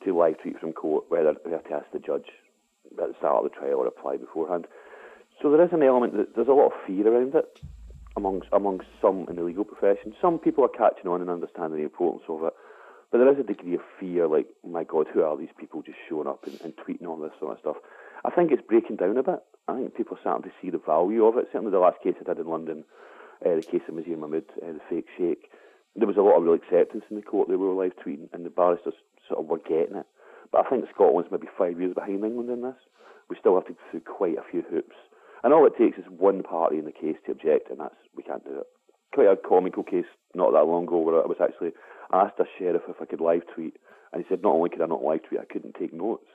to 0.04 0.16
live 0.16 0.40
tweet 0.40 0.58
from 0.58 0.72
court, 0.72 1.04
whether 1.08 1.34
we 1.44 1.52
have 1.52 1.64
to 1.64 1.74
ask 1.74 1.86
the 1.92 1.98
judge 1.98 2.26
at 2.90 3.08
the 3.08 3.14
start 3.18 3.44
of 3.44 3.50
the 3.50 3.56
trial 3.56 3.78
or 3.78 3.86
apply 3.86 4.16
beforehand. 4.16 4.66
So 5.42 5.50
there 5.50 5.62
is 5.62 5.72
an 5.72 5.82
element 5.82 6.16
that 6.16 6.34
there's 6.34 6.48
a 6.48 6.52
lot 6.52 6.72
of 6.72 6.72
fear 6.86 7.06
around 7.06 7.34
it 7.34 7.60
amongst 8.16 8.48
amongst 8.52 8.88
some 9.00 9.26
in 9.28 9.36
the 9.36 9.42
legal 9.42 9.64
profession. 9.64 10.14
Some 10.20 10.38
people 10.38 10.64
are 10.64 10.68
catching 10.68 11.10
on 11.10 11.20
and 11.20 11.30
understanding 11.30 11.78
the 11.78 11.84
importance 11.84 12.24
of 12.28 12.42
it, 12.44 12.54
but 13.12 13.18
there 13.18 13.32
is 13.32 13.38
a 13.38 13.44
degree 13.44 13.74
of 13.74 13.80
fear, 14.00 14.26
like, 14.26 14.46
my 14.66 14.82
God, 14.82 15.06
who 15.12 15.22
are 15.22 15.36
these 15.36 15.54
people 15.58 15.82
just 15.82 15.98
showing 16.08 16.26
up 16.26 16.46
and, 16.46 16.60
and 16.62 16.74
tweeting 16.76 17.06
all 17.06 17.16
this 17.16 17.32
sort 17.38 17.52
of 17.52 17.60
stuff? 17.60 17.76
I 18.24 18.30
think 18.30 18.52
it's 18.52 18.66
breaking 18.66 18.96
down 18.96 19.16
a 19.16 19.22
bit. 19.22 19.40
I 19.68 19.76
think 19.76 19.94
people 19.94 20.16
are 20.16 20.20
starting 20.20 20.50
to 20.50 20.56
see 20.60 20.70
the 20.70 20.78
value 20.78 21.24
of 21.26 21.36
it. 21.36 21.46
Certainly, 21.52 21.72
the 21.72 21.78
last 21.78 22.02
case 22.02 22.14
I 22.20 22.24
did 22.24 22.38
in 22.38 22.50
London, 22.50 22.84
uh, 23.44 23.56
the 23.56 23.62
case 23.62 23.82
of 23.88 23.94
Mazher 23.94 24.16
Mahmood, 24.16 24.46
uh, 24.62 24.72
the 24.72 24.80
fake 24.88 25.06
sheikh, 25.16 25.50
there 25.94 26.08
was 26.08 26.16
a 26.16 26.22
lot 26.22 26.36
of 26.36 26.42
real 26.42 26.54
acceptance 26.54 27.04
in 27.10 27.16
the 27.16 27.22
court. 27.22 27.48
They 27.48 27.56
were 27.56 27.72
live 27.72 27.92
tweeting, 27.96 28.28
and 28.32 28.44
the 28.44 28.50
barristers 28.50 28.94
sort 29.28 29.40
of 29.40 29.46
were 29.46 29.58
getting 29.58 29.96
it. 29.96 30.06
But 30.50 30.66
I 30.66 30.70
think 30.70 30.84
Scotland's 30.94 31.30
maybe 31.30 31.48
five 31.58 31.78
years 31.78 31.94
behind 31.94 32.24
England 32.24 32.50
in 32.50 32.62
this. 32.62 32.80
We 33.28 33.36
still 33.38 33.54
have 33.54 33.66
to 33.66 33.72
go 33.72 33.78
through 33.90 34.00
quite 34.00 34.38
a 34.38 34.50
few 34.50 34.62
hoops 34.62 34.96
and 35.42 35.52
all 35.52 35.66
it 35.66 35.76
takes 35.78 35.98
is 35.98 36.04
one 36.08 36.42
party 36.42 36.78
in 36.78 36.84
the 36.84 36.92
case 36.92 37.16
to 37.26 37.32
object, 37.32 37.70
and 37.70 37.80
that's 37.80 37.94
we 38.16 38.22
can't 38.22 38.44
do 38.44 38.58
it. 38.58 38.66
Quite 39.14 39.28
a 39.28 39.36
comical 39.36 39.82
case 39.82 40.04
not 40.34 40.52
that 40.52 40.66
long 40.66 40.84
ago 40.84 40.98
where 40.98 41.22
I 41.22 41.26
was 41.26 41.38
actually 41.42 41.72
asked 42.12 42.38
a 42.38 42.44
sheriff 42.58 42.82
if 42.88 42.96
I 43.00 43.06
could 43.06 43.20
live 43.20 43.42
tweet, 43.54 43.76
and 44.12 44.22
he 44.22 44.28
said 44.28 44.42
not 44.42 44.54
only 44.54 44.70
could 44.70 44.82
I 44.82 44.86
not 44.86 45.02
live 45.02 45.22
tweet, 45.22 45.40
I 45.40 45.52
couldn't 45.52 45.76
take 45.78 45.92
notes 45.92 46.26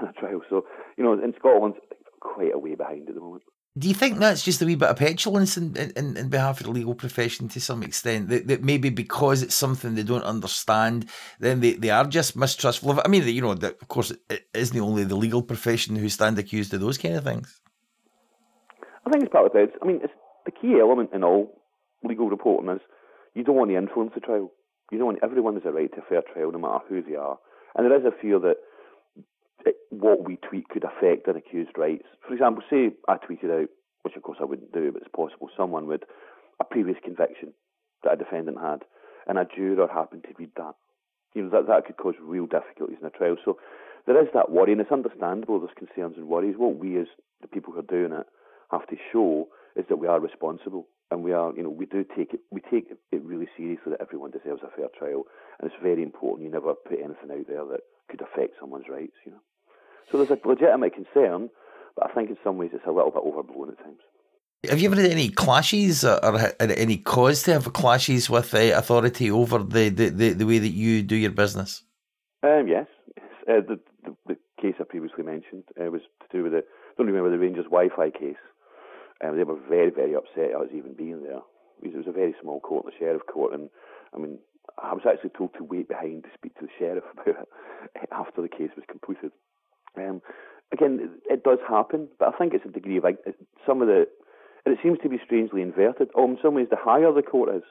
trial. 0.18 0.42
So 0.48 0.66
you 0.96 1.04
know, 1.04 1.12
in 1.12 1.34
Scotland, 1.38 1.74
quite 2.20 2.52
a 2.52 2.58
way 2.58 2.74
behind 2.74 3.08
at 3.08 3.14
the 3.14 3.20
moment. 3.20 3.42
Do 3.76 3.88
you 3.88 3.94
think 3.94 4.18
that's 4.18 4.44
just 4.44 4.62
a 4.62 4.66
wee 4.66 4.76
bit 4.76 4.88
of 4.88 4.96
petulance 4.96 5.56
in, 5.56 5.76
in, 5.76 6.16
in 6.16 6.28
behalf 6.28 6.60
of 6.60 6.66
the 6.66 6.72
legal 6.72 6.94
profession 6.94 7.48
to 7.48 7.60
some 7.60 7.82
extent? 7.82 8.28
That, 8.28 8.46
that 8.46 8.62
maybe 8.62 8.88
because 8.88 9.42
it's 9.42 9.56
something 9.56 9.96
they 9.96 10.04
don't 10.04 10.22
understand, 10.22 11.08
then 11.40 11.58
they, 11.58 11.72
they 11.72 11.90
are 11.90 12.04
just 12.04 12.36
mistrustful 12.36 12.92
of 12.92 12.98
it? 12.98 13.02
I 13.04 13.08
mean, 13.08 13.26
you 13.26 13.42
know, 13.42 13.54
that 13.54 13.76
of 13.82 13.88
course, 13.88 14.12
it 14.30 14.46
isn't 14.54 14.78
only 14.78 15.02
the 15.02 15.16
legal 15.16 15.42
profession 15.42 15.96
who 15.96 16.08
stand 16.08 16.38
accused 16.38 16.72
of 16.72 16.80
those 16.80 16.98
kind 16.98 17.16
of 17.16 17.24
things. 17.24 17.60
I 19.04 19.10
think 19.10 19.24
it's 19.24 19.32
part 19.32 19.46
of 19.46 19.56
it. 19.56 19.74
I 19.82 19.86
mean, 19.86 20.00
it's 20.04 20.12
the 20.46 20.52
key 20.52 20.78
element 20.80 21.10
in 21.12 21.24
all 21.24 21.60
legal 22.04 22.28
reporting 22.28 22.70
is 22.70 22.80
you 23.34 23.42
don't 23.42 23.56
want 23.56 23.70
to 23.70 23.76
influence 23.76 24.12
the 24.14 24.20
trial. 24.20 24.52
You 24.92 24.98
don't 24.98 25.06
want 25.08 25.18
everyone 25.24 25.54
has 25.54 25.64
a 25.66 25.72
right 25.72 25.90
to 25.94 25.98
a 25.98 26.04
fair 26.08 26.22
trial, 26.32 26.52
no 26.52 26.58
matter 26.58 26.84
who 26.88 27.02
they 27.02 27.16
are. 27.16 27.38
And 27.74 27.90
there 27.90 27.98
is 27.98 28.04
a 28.04 28.22
fear 28.22 28.38
that 28.38 28.56
what 29.90 30.24
we 30.24 30.36
tweet 30.36 30.68
could 30.68 30.84
affect 30.84 31.28
an 31.28 31.36
accused's 31.36 31.76
rights. 31.76 32.06
For 32.26 32.34
example, 32.34 32.62
say 32.68 32.90
I 33.08 33.16
tweeted 33.16 33.62
out, 33.62 33.68
which 34.02 34.16
of 34.16 34.22
course 34.22 34.38
I 34.40 34.44
wouldn't 34.44 34.72
do, 34.72 34.92
but 34.92 35.02
it's 35.02 35.10
possible 35.14 35.48
someone 35.56 35.86
would 35.86 36.04
a 36.60 36.64
previous 36.64 36.98
conviction 37.02 37.52
that 38.02 38.14
a 38.14 38.16
defendant 38.16 38.58
had, 38.60 38.82
and 39.26 39.38
a 39.38 39.46
juror 39.56 39.88
happened 39.88 40.24
to 40.24 40.34
read 40.38 40.50
that. 40.56 40.74
You 41.34 41.42
know 41.42 41.50
that 41.50 41.66
that 41.66 41.86
could 41.86 41.96
cause 41.96 42.14
real 42.20 42.46
difficulties 42.46 42.98
in 43.00 43.06
a 43.06 43.10
trial. 43.10 43.36
So 43.44 43.58
there 44.06 44.20
is 44.22 44.28
that 44.34 44.50
worry, 44.50 44.72
and 44.72 44.80
it's 44.80 44.92
understandable. 44.92 45.58
There's 45.58 45.72
concerns 45.76 46.16
and 46.16 46.28
worries. 46.28 46.54
What 46.56 46.78
we 46.78 46.98
as 46.98 47.06
the 47.40 47.48
people 47.48 47.72
who 47.72 47.80
are 47.80 47.82
doing 47.82 48.12
it 48.12 48.26
have 48.70 48.86
to 48.88 48.96
show 49.12 49.48
is 49.76 49.86
that 49.88 49.96
we 49.96 50.06
are 50.06 50.20
responsible 50.20 50.86
and 51.10 51.22
we 51.22 51.32
are, 51.32 51.52
you 51.56 51.62
know, 51.62 51.70
we 51.70 51.86
do 51.86 52.04
take 52.16 52.34
it, 52.34 52.40
we 52.50 52.60
take 52.60 52.88
it 52.90 53.22
really 53.24 53.48
seriously 53.56 53.92
that 53.92 54.00
everyone 54.00 54.30
deserves 54.30 54.62
a 54.62 54.76
fair 54.76 54.88
trial, 54.98 55.24
and 55.58 55.70
it's 55.70 55.82
very 55.82 56.02
important 56.02 56.44
you 56.44 56.52
never 56.52 56.74
put 56.74 56.98
anything 56.98 57.30
out 57.30 57.46
there 57.48 57.64
that 57.64 57.80
could 58.08 58.20
affect 58.20 58.54
someone's 58.60 58.88
rights, 58.88 59.16
you 59.24 59.32
know. 59.32 59.40
So 60.10 60.18
there's 60.18 60.30
a 60.30 60.48
legitimate 60.48 60.94
concern, 60.94 61.50
but 61.96 62.10
I 62.10 62.14
think 62.14 62.30
in 62.30 62.36
some 62.44 62.58
ways 62.58 62.70
it's 62.72 62.86
a 62.86 62.92
little 62.92 63.10
bit 63.10 63.22
overblown 63.24 63.70
at 63.70 63.78
times. 63.78 64.00
Have 64.68 64.80
you 64.80 64.90
ever 64.90 65.00
had 65.00 65.10
any 65.10 65.28
clashes 65.28 66.04
or, 66.04 66.24
or 66.24 66.38
any 66.60 66.96
cause 66.96 67.42
to 67.42 67.52
have 67.52 67.72
clashes 67.72 68.30
with 68.30 68.50
the 68.50 68.76
authority 68.76 69.30
over 69.30 69.58
the, 69.58 69.90
the, 69.90 70.08
the, 70.08 70.32
the, 70.32 70.46
way 70.46 70.58
that 70.58 70.70
you 70.70 71.02
do 71.02 71.16
your 71.16 71.32
business? 71.32 71.82
Um, 72.42 72.66
yes. 72.66 72.86
Uh, 73.46 73.60
the, 73.68 73.80
the, 74.04 74.16
the, 74.26 74.36
case 74.62 74.76
I 74.80 74.84
previously 74.84 75.24
mentioned 75.24 75.64
uh, 75.78 75.90
was 75.90 76.00
to 76.22 76.26
do 76.34 76.42
with 76.42 76.52
the, 76.52 76.58
I 76.58 76.92
don't 76.96 77.06
remember 77.06 77.30
the 77.30 77.38
Rangers 77.38 77.66
Wi 77.66 77.88
Fi 77.94 78.08
case. 78.08 78.40
Um, 79.22 79.36
they 79.36 79.44
were 79.44 79.60
very, 79.68 79.90
very 79.90 80.14
upset 80.14 80.56
I 80.56 80.58
was 80.58 80.70
even 80.74 80.94
being 80.94 81.22
there. 81.22 81.40
It 81.82 81.94
was 81.94 82.06
a 82.08 82.12
very 82.12 82.34
small 82.40 82.60
court, 82.60 82.86
the 82.86 82.92
sheriff 82.98 83.22
court, 83.30 83.52
and 83.52 83.68
I 84.14 84.18
mean, 84.18 84.38
I 84.82 84.94
was 84.94 85.02
actually 85.06 85.30
told 85.36 85.52
to 85.58 85.64
wait 85.64 85.88
behind 85.88 86.22
to 86.24 86.30
speak 86.34 86.54
to 86.56 86.66
the 86.66 86.72
sheriff 86.78 87.04
about 87.12 87.48
it 87.94 88.08
after 88.10 88.40
the 88.40 88.48
case 88.48 88.70
was 88.74 88.84
completed. 88.88 89.32
Um, 89.96 90.22
again, 90.72 91.10
it 91.26 91.44
does 91.44 91.58
happen, 91.68 92.08
but 92.18 92.34
I 92.34 92.38
think 92.38 92.54
it's 92.54 92.66
a 92.66 92.72
degree 92.72 92.98
of 92.98 93.04
some 93.66 93.82
of 93.82 93.88
the. 93.88 94.06
And 94.64 94.74
it 94.74 94.80
seems 94.82 94.98
to 95.02 95.08
be 95.10 95.20
strangely 95.24 95.60
inverted. 95.60 96.08
Oh, 96.14 96.24
in 96.24 96.38
some 96.42 96.54
ways, 96.54 96.68
the 96.70 96.76
higher 96.80 97.12
the 97.12 97.22
court 97.22 97.54
is, 97.54 97.62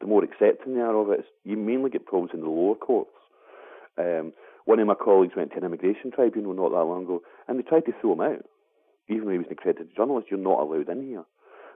the 0.00 0.06
more 0.06 0.22
accepting 0.22 0.74
they 0.74 0.80
are 0.80 0.96
of 0.96 1.10
it. 1.10 1.24
you 1.44 1.56
mainly 1.56 1.88
get 1.88 2.04
problems 2.04 2.32
in 2.34 2.40
the 2.40 2.46
lower 2.46 2.74
courts. 2.74 3.16
Um, 3.96 4.34
one 4.66 4.78
of 4.78 4.86
my 4.86 4.94
colleagues 4.94 5.32
went 5.34 5.52
to 5.52 5.56
an 5.56 5.64
immigration 5.64 6.12
tribunal 6.12 6.52
not 6.52 6.70
that 6.70 6.84
long 6.84 7.04
ago, 7.04 7.22
and 7.48 7.58
they 7.58 7.62
tried 7.62 7.86
to 7.86 7.92
throw 8.00 8.12
him 8.12 8.20
out 8.20 8.44
even 9.08 9.24
though 9.24 9.32
he 9.32 9.38
was 9.38 9.46
an 9.46 9.52
accredited 9.52 9.96
journalist, 9.96 10.28
you're 10.30 10.40
not 10.40 10.60
allowed 10.60 10.88
in 10.88 11.06
here. 11.06 11.24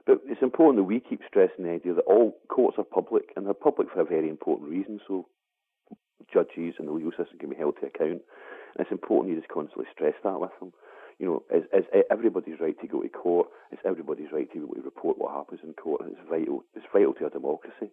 But 0.05 0.21
it's 0.25 0.41
important 0.41 0.77
that 0.77 0.89
we 0.89 0.99
keep 0.99 1.21
stressing 1.27 1.65
the 1.65 1.71
idea 1.71 1.93
that 1.93 2.07
all 2.07 2.37
courts 2.49 2.77
are 2.77 2.83
public, 2.83 3.33
and 3.35 3.45
they're 3.45 3.53
public 3.53 3.89
for 3.91 4.01
a 4.01 4.05
very 4.05 4.29
important 4.29 4.69
reason. 4.69 4.99
So 5.07 5.27
judges 6.33 6.75
and 6.79 6.87
the 6.87 6.93
legal 6.93 7.11
system 7.11 7.39
can 7.39 7.49
be 7.49 7.55
held 7.55 7.75
to 7.81 7.87
account. 7.87 8.21
It's 8.79 8.91
important 8.91 9.33
you 9.33 9.39
just 9.39 9.51
constantly 9.51 9.85
stress 9.93 10.13
that 10.23 10.39
with 10.39 10.51
them. 10.59 10.73
You 11.19 11.25
know, 11.25 11.43
it's, 11.49 11.67
it's 11.73 12.07
everybody's 12.11 12.59
right 12.59 12.79
to 12.79 12.87
go 12.87 13.01
to 13.01 13.09
court. 13.09 13.47
It's 13.71 13.81
everybody's 13.85 14.31
right 14.31 14.51
to, 14.53 14.59
to 14.59 14.81
report 14.81 15.17
what 15.17 15.33
happens 15.33 15.61
in 15.63 15.73
court. 15.73 16.01
And 16.01 16.11
it's 16.11 16.29
vital. 16.29 16.63
It's 16.75 16.85
vital 16.93 17.13
to 17.15 17.23
our 17.25 17.29
democracy 17.29 17.89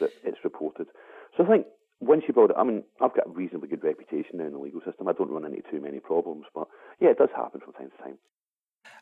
that 0.00 0.10
it's 0.24 0.38
reported. 0.42 0.88
So 1.36 1.44
I 1.44 1.48
think 1.48 1.66
once 2.00 2.24
you 2.26 2.34
build 2.34 2.50
it, 2.50 2.56
I 2.58 2.64
mean, 2.64 2.82
I've 3.00 3.14
got 3.14 3.28
a 3.28 3.30
reasonably 3.30 3.68
good 3.68 3.84
reputation 3.84 4.38
now 4.38 4.46
in 4.46 4.52
the 4.52 4.58
legal 4.58 4.80
system. 4.84 5.08
I 5.08 5.12
don't 5.12 5.30
run 5.30 5.44
into 5.44 5.62
too 5.70 5.80
many 5.80 6.00
problems, 6.00 6.44
but 6.54 6.68
yeah, 7.00 7.10
it 7.10 7.18
does 7.18 7.30
happen 7.34 7.60
from 7.60 7.72
time 7.72 7.90
to 7.90 8.02
time. 8.02 8.18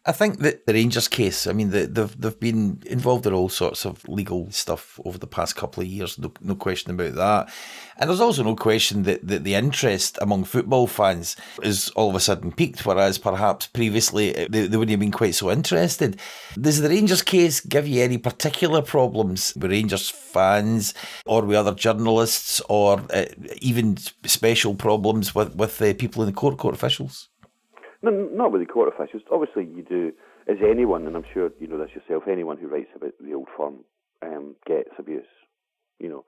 I 0.06 0.12
think 0.12 0.40
that 0.40 0.66
the 0.66 0.74
Rangers 0.74 1.08
case, 1.08 1.46
I 1.46 1.52
mean, 1.54 1.70
the, 1.70 1.86
they've, 1.86 2.20
they've 2.20 2.38
been 2.38 2.82
involved 2.84 3.26
in 3.26 3.32
all 3.32 3.48
sorts 3.48 3.86
of 3.86 4.06
legal 4.06 4.50
stuff 4.50 5.00
over 5.02 5.16
the 5.16 5.26
past 5.26 5.56
couple 5.56 5.82
of 5.82 5.88
years, 5.88 6.18
no, 6.18 6.30
no 6.42 6.54
question 6.54 6.90
about 6.90 7.14
that. 7.14 7.54
And 7.96 8.10
there's 8.10 8.20
also 8.20 8.42
no 8.42 8.54
question 8.54 9.04
that, 9.04 9.26
that 9.26 9.44
the 9.44 9.54
interest 9.54 10.18
among 10.20 10.44
football 10.44 10.86
fans 10.86 11.36
is 11.62 11.88
all 11.90 12.10
of 12.10 12.16
a 12.16 12.20
sudden 12.20 12.52
peaked, 12.52 12.84
whereas 12.84 13.16
perhaps 13.16 13.66
previously 13.68 14.32
they, 14.32 14.66
they 14.66 14.76
wouldn't 14.76 14.90
have 14.90 15.00
been 15.00 15.10
quite 15.10 15.36
so 15.36 15.50
interested. 15.50 16.20
Does 16.60 16.82
the 16.82 16.90
Rangers 16.90 17.22
case 17.22 17.60
give 17.60 17.88
you 17.88 18.02
any 18.02 18.18
particular 18.18 18.82
problems 18.82 19.54
with 19.54 19.70
Rangers 19.70 20.10
fans 20.10 20.92
or 21.24 21.42
with 21.42 21.56
other 21.56 21.74
journalists 21.74 22.60
or 22.68 23.00
uh, 23.14 23.24
even 23.62 23.96
special 24.26 24.74
problems 24.74 25.34
with, 25.34 25.54
with 25.54 25.80
uh, 25.80 25.94
people 25.94 26.22
in 26.22 26.26
the 26.26 26.34
court, 26.34 26.58
court 26.58 26.74
officials? 26.74 27.30
No, 28.04 28.10
not 28.10 28.52
with 28.52 28.60
the 28.60 28.66
court 28.66 28.92
officials. 28.92 29.22
Obviously, 29.32 29.64
you 29.64 29.82
do, 29.82 30.12
as 30.46 30.58
anyone, 30.62 31.06
and 31.06 31.16
I'm 31.16 31.24
sure 31.32 31.48
you 31.58 31.66
know 31.66 31.78
this 31.78 31.96
yourself, 31.96 32.24
anyone 32.28 32.58
who 32.58 32.68
writes 32.68 32.90
about 32.94 33.12
the 33.18 33.32
old 33.32 33.48
firm 33.56 33.80
um, 34.20 34.56
gets 34.66 34.90
abuse. 34.98 35.24
You 35.98 36.10
know, 36.10 36.24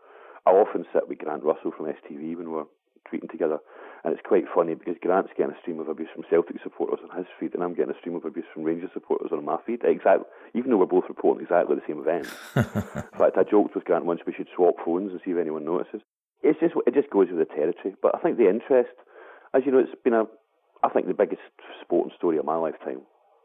I 0.47 0.53
often 0.53 0.87
sit 0.95 1.07
with 1.07 1.19
Grant 1.19 1.45
Russell 1.45 1.73
from 1.77 1.85
STV 1.85 2.35
when 2.35 2.51
we're 2.51 2.65
tweeting 3.13 3.31
together, 3.31 3.59
and 4.05 4.15
it's 4.15 4.27
quite 4.27 4.45
funny 4.55 4.73
because 4.73 4.97
Grant's 5.03 5.33
getting 5.37 5.55
a 5.55 5.61
stream 5.61 5.79
of 5.79 5.89
abuse 5.89 6.09
from 6.15 6.25
Celtic 6.31 6.57
supporters 6.63 7.01
on 7.05 7.15
his 7.15 7.27
feed, 7.39 7.53
and 7.53 7.63
I'm 7.63 7.75
getting 7.75 7.95
a 7.95 7.99
stream 7.99 8.17
of 8.17 8.25
abuse 8.25 8.47
from 8.55 8.65
Rangers 8.65 8.91
supporters 8.95 9.29
on 9.31 9.45
my 9.45 9.59
feed. 9.67 9.83
Exactly, 9.85 10.25
even 10.55 10.71
though 10.71 10.79
we're 10.79 10.87
both 10.87 11.05
reporting 11.11 11.43
exactly 11.43 11.77
the 11.77 11.83
same 11.87 12.01
event. 12.01 12.25
In 12.57 13.19
fact, 13.21 13.37
I 13.37 13.45
joked 13.45 13.75
with 13.75 13.85
Grant 13.85 14.07
once 14.07 14.21
we 14.27 14.33
should 14.33 14.49
swap 14.57 14.77
phones 14.83 15.13
and 15.13 15.21
see 15.23 15.33
if 15.33 15.39
anyone 15.39 15.67
notices. 15.67 16.01
It's 16.43 16.59
just 16.59 16.73
it 16.87 16.95
just 16.95 17.11
goes 17.11 17.29
with 17.29 17.47
the 17.47 17.55
territory. 17.55 17.95
But 18.01 18.15
I 18.15 18.19
think 18.21 18.39
the 18.39 18.49
interest, 18.49 18.97
as 19.53 19.65
you 19.67 19.73
know, 19.73 19.79
it's 19.79 19.93
been 20.03 20.15
a 20.15 20.25
I 20.83 20.89
think 20.89 21.07
the 21.07 21.15
biggest 21.15 21.43
sporting 21.83 22.13
story 22.17 22.39
of 22.39 22.45
my 22.45 22.57
lifetime 22.57 23.03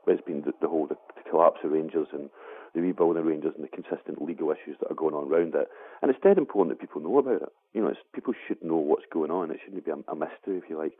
has 0.08 0.20
been 0.26 0.42
the, 0.42 0.54
the 0.62 0.68
whole 0.68 0.88
the, 0.88 0.96
the, 1.16 1.30
collapse 1.30 1.60
of 1.64 1.72
Rangers 1.72 2.08
and 2.12 2.30
the 2.74 2.82
rebuilding 2.82 3.22
of 3.22 3.28
Rangers 3.28 3.54
and 3.56 3.64
the 3.64 3.70
consistent 3.70 4.22
legal 4.22 4.52
issues 4.52 4.78
that 4.80 4.92
are 4.92 4.96
going 4.96 5.14
on 5.14 5.32
around 5.32 5.54
it. 5.56 5.68
And 6.02 6.10
it's 6.10 6.20
dead 6.24 6.38
important 6.38 6.78
that 6.78 6.82
people 6.82 7.02
know 7.02 7.20
about 7.20 7.44
it. 7.44 7.54
You 7.74 7.82
know, 7.82 7.94
people 8.14 8.34
should 8.48 8.62
know 8.64 8.78
what's 8.78 9.06
going 9.14 9.32
on. 9.32 9.52
It 9.52 9.60
shouldn't 9.64 9.86
be 9.86 9.92
a, 9.92 10.12
a 10.12 10.16
mystery, 10.16 10.58
if 10.58 10.70
you 10.70 10.78
like. 10.78 10.94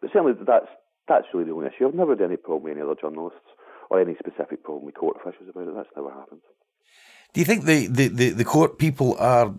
But 0.00 0.10
certainly 0.12 0.34
that's 0.46 0.68
that's 1.06 1.26
really 1.32 1.46
the 1.46 1.52
only 1.52 1.68
issue. 1.68 1.86
I've 1.86 1.94
never 1.94 2.12
had 2.12 2.22
any 2.22 2.36
problem 2.36 2.64
with 2.64 2.72
any 2.76 2.82
other 2.82 3.00
journalists 3.00 3.48
or 3.88 4.00
any 4.00 4.14
specific 4.18 4.62
problem 4.62 4.84
with 4.84 4.94
court 4.94 5.16
officials 5.16 5.48
about 5.48 5.68
it. 5.68 5.74
That's 5.74 5.96
never 5.96 6.10
happened. 6.10 6.42
Do 7.34 7.40
you 7.40 7.44
think 7.44 7.66
the, 7.66 7.86
the, 7.88 8.08
the, 8.08 8.30
the, 8.30 8.44
court 8.44 8.78
people 8.78 9.14
are 9.18 9.52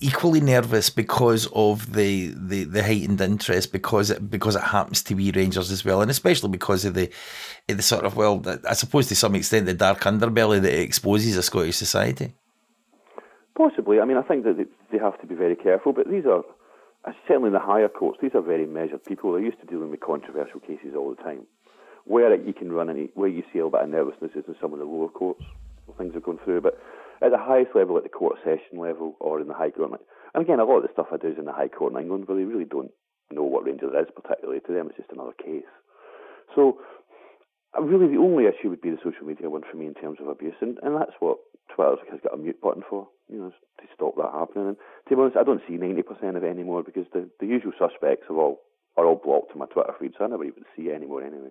equally 0.00 0.40
nervous 0.40 0.90
because 0.90 1.48
of 1.54 1.94
the, 1.94 2.34
the, 2.36 2.64
the 2.64 2.82
heightened 2.82 3.20
interest 3.20 3.72
because 3.72 4.10
it 4.10 4.30
because 4.30 4.56
it 4.56 4.62
happens 4.62 5.02
to 5.04 5.14
be 5.14 5.30
Rangers 5.30 5.70
as 5.70 5.84
well, 5.84 6.02
and 6.02 6.10
especially 6.10 6.50
because 6.50 6.84
of 6.84 6.92
the 6.94 7.10
the 7.66 7.80
sort 7.80 8.04
of 8.04 8.14
well, 8.16 8.42
I 8.68 8.74
suppose 8.74 9.06
to 9.08 9.16
some 9.16 9.34
extent 9.34 9.64
the 9.66 9.74
dark 9.74 10.00
underbelly 10.00 10.60
that 10.60 10.72
it 10.72 10.80
exposes 10.80 11.36
a 11.36 11.42
Scottish 11.42 11.76
society. 11.76 12.34
Possibly. 13.56 13.98
I 14.00 14.04
mean, 14.04 14.18
I 14.18 14.22
think 14.22 14.44
that 14.44 14.66
they 14.90 14.98
have 14.98 15.18
to 15.20 15.26
be 15.26 15.34
very 15.34 15.56
careful, 15.56 15.92
but 15.92 16.10
these 16.10 16.26
are 16.26 16.44
uh, 17.04 17.12
certainly 17.26 17.48
in 17.48 17.54
the 17.54 17.58
higher 17.58 17.88
courts. 17.88 18.18
These 18.20 18.34
are 18.34 18.42
very 18.42 18.66
measured 18.66 19.04
people. 19.04 19.32
They're 19.32 19.42
used 19.42 19.60
to 19.60 19.66
dealing 19.66 19.90
with 19.90 20.00
controversial 20.00 20.60
cases 20.60 20.94
all 20.96 21.14
the 21.14 21.22
time. 21.22 21.46
Where 22.04 22.34
you 22.34 22.52
can 22.52 22.72
run 22.72 22.90
any, 22.90 23.10
where 23.14 23.28
you 23.28 23.44
see 23.52 23.60
a 23.60 23.68
bit 23.68 23.80
of 23.80 23.88
nervousness 23.88 24.32
is 24.34 24.44
in 24.46 24.56
some 24.60 24.72
of 24.72 24.78
the 24.78 24.84
lower 24.84 25.08
courts 25.08 25.44
things 25.98 26.14
are 26.14 26.20
going 26.20 26.38
through. 26.44 26.60
But 26.60 26.78
at 27.22 27.30
the 27.30 27.38
highest 27.38 27.74
level, 27.74 27.96
at 27.96 28.02
the 28.02 28.08
court 28.08 28.38
session 28.44 28.78
level, 28.78 29.16
or 29.20 29.40
in 29.40 29.48
the 29.48 29.54
High 29.54 29.70
Court, 29.70 30.00
and 30.34 30.42
again, 30.42 30.60
a 30.60 30.64
lot 30.64 30.78
of 30.78 30.82
the 30.82 30.92
stuff 30.92 31.12
I 31.12 31.16
do 31.16 31.28
is 31.28 31.38
in 31.38 31.44
the 31.44 31.52
High 31.52 31.68
Court 31.68 31.92
in 31.92 32.00
England, 32.00 32.26
where 32.26 32.36
they 32.36 32.44
really 32.44 32.64
don't 32.64 32.90
know 33.30 33.44
what 33.44 33.64
Rangers 33.64 33.92
is 33.92 34.12
particularly. 34.14 34.60
To 34.60 34.72
them, 34.72 34.88
it's 34.88 34.96
just 34.96 35.12
another 35.12 35.36
case. 35.36 35.68
So, 36.54 36.78
uh, 37.76 37.82
really, 37.82 38.08
the 38.12 38.20
only 38.20 38.44
issue 38.44 38.68
would 38.68 38.82
be 38.82 38.90
the 38.90 39.02
social 39.02 39.26
media 39.26 39.48
one 39.48 39.62
for 39.70 39.76
me 39.76 39.86
in 39.86 39.94
terms 39.94 40.18
of 40.20 40.28
abuse, 40.28 40.56
and, 40.60 40.78
and 40.82 40.96
that's 40.96 41.16
what 41.20 41.38
Twitter 41.74 41.96
has 42.10 42.20
got 42.22 42.34
a 42.34 42.36
mute 42.36 42.60
button 42.60 42.82
for, 42.88 43.08
you 43.28 43.38
know, 43.38 43.50
to 43.50 43.86
stop 43.94 44.16
that 44.16 44.32
happening. 44.32 44.68
And 44.68 44.76
to 45.08 45.16
be 45.16 45.20
honest, 45.20 45.36
I 45.36 45.44
don't 45.44 45.62
see 45.66 45.80
90% 45.80 46.36
of 46.36 46.44
it 46.44 46.50
anymore 46.50 46.82
because 46.82 47.06
the, 47.12 47.28
the 47.40 47.46
usual 47.46 47.72
suspects 47.78 48.26
are 48.28 48.36
all 48.36 48.60
are 48.96 49.06
all 49.06 49.16
blocked 49.16 49.52
on 49.52 49.58
my 49.58 49.66
Twitter 49.66 49.92
feed, 49.98 50.12
so 50.18 50.24
I 50.24 50.28
never 50.28 50.44
even 50.44 50.64
see 50.76 50.92
it 50.92 50.94
anymore 50.94 51.24
anyway. 51.24 51.48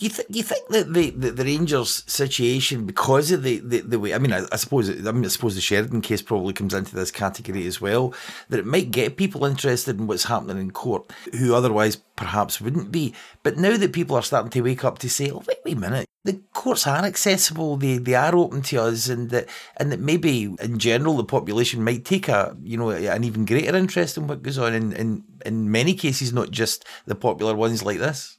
Do 0.00 0.06
you, 0.06 0.10
th- 0.12 0.28
do 0.28 0.38
you 0.38 0.44
think 0.44 0.66
that 0.68 0.94
the, 0.94 1.10
the, 1.10 1.30
the, 1.30 1.44
Rangers 1.44 2.04
situation, 2.06 2.86
because 2.86 3.30
of 3.32 3.42
the, 3.42 3.58
the, 3.58 3.80
the 3.82 4.00
way, 4.00 4.14
I 4.14 4.18
mean, 4.18 4.32
I, 4.32 4.46
I, 4.50 4.56
suppose 4.56 4.88
I 4.88 5.12
mean, 5.12 5.26
I 5.26 5.28
suppose 5.28 5.56
the 5.56 5.60
Sheridan 5.60 6.00
case 6.00 6.22
probably 6.22 6.54
comes 6.54 6.72
into 6.72 6.94
this 6.94 7.10
category 7.10 7.66
as 7.66 7.82
well, 7.82 8.14
that 8.48 8.60
it 8.60 8.64
might 8.64 8.90
get 8.92 9.18
people 9.18 9.44
interested 9.44 9.98
in 9.98 10.06
what's 10.06 10.24
happening 10.24 10.56
in 10.56 10.70
court 10.70 11.12
who 11.38 11.54
otherwise 11.54 11.96
perhaps 12.16 12.62
wouldn't 12.62 12.90
be. 12.90 13.12
But 13.42 13.58
now 13.58 13.76
that 13.76 13.92
people 13.92 14.16
are 14.16 14.22
starting 14.22 14.48
to 14.52 14.62
wake 14.62 14.86
up 14.86 14.98
to 15.00 15.10
say, 15.10 15.30
oh, 15.30 15.42
wait, 15.46 15.58
wait 15.66 15.76
a 15.76 15.80
minute, 15.80 16.06
the 16.24 16.40
courts 16.54 16.86
are 16.86 17.04
accessible, 17.04 17.76
they, 17.76 17.98
they 17.98 18.14
are 18.14 18.34
open 18.34 18.62
to 18.62 18.78
us, 18.78 19.10
and 19.10 19.28
that 19.28 19.50
and 19.76 19.92
that 19.92 20.00
maybe 20.00 20.54
in 20.62 20.78
general 20.78 21.18
the 21.18 21.24
population 21.24 21.84
might 21.84 22.06
take 22.06 22.28
a 22.28 22.56
you 22.62 22.78
know 22.78 22.88
an 22.90 23.24
even 23.24 23.44
greater 23.44 23.76
interest 23.76 24.16
in 24.16 24.26
what 24.26 24.42
goes 24.42 24.56
on 24.56 24.72
in, 24.72 24.92
in, 24.94 25.24
in 25.44 25.70
many 25.70 25.92
cases, 25.92 26.32
not 26.32 26.50
just 26.50 26.86
the 27.04 27.14
popular 27.14 27.54
ones 27.54 27.82
like 27.82 27.98
this. 27.98 28.38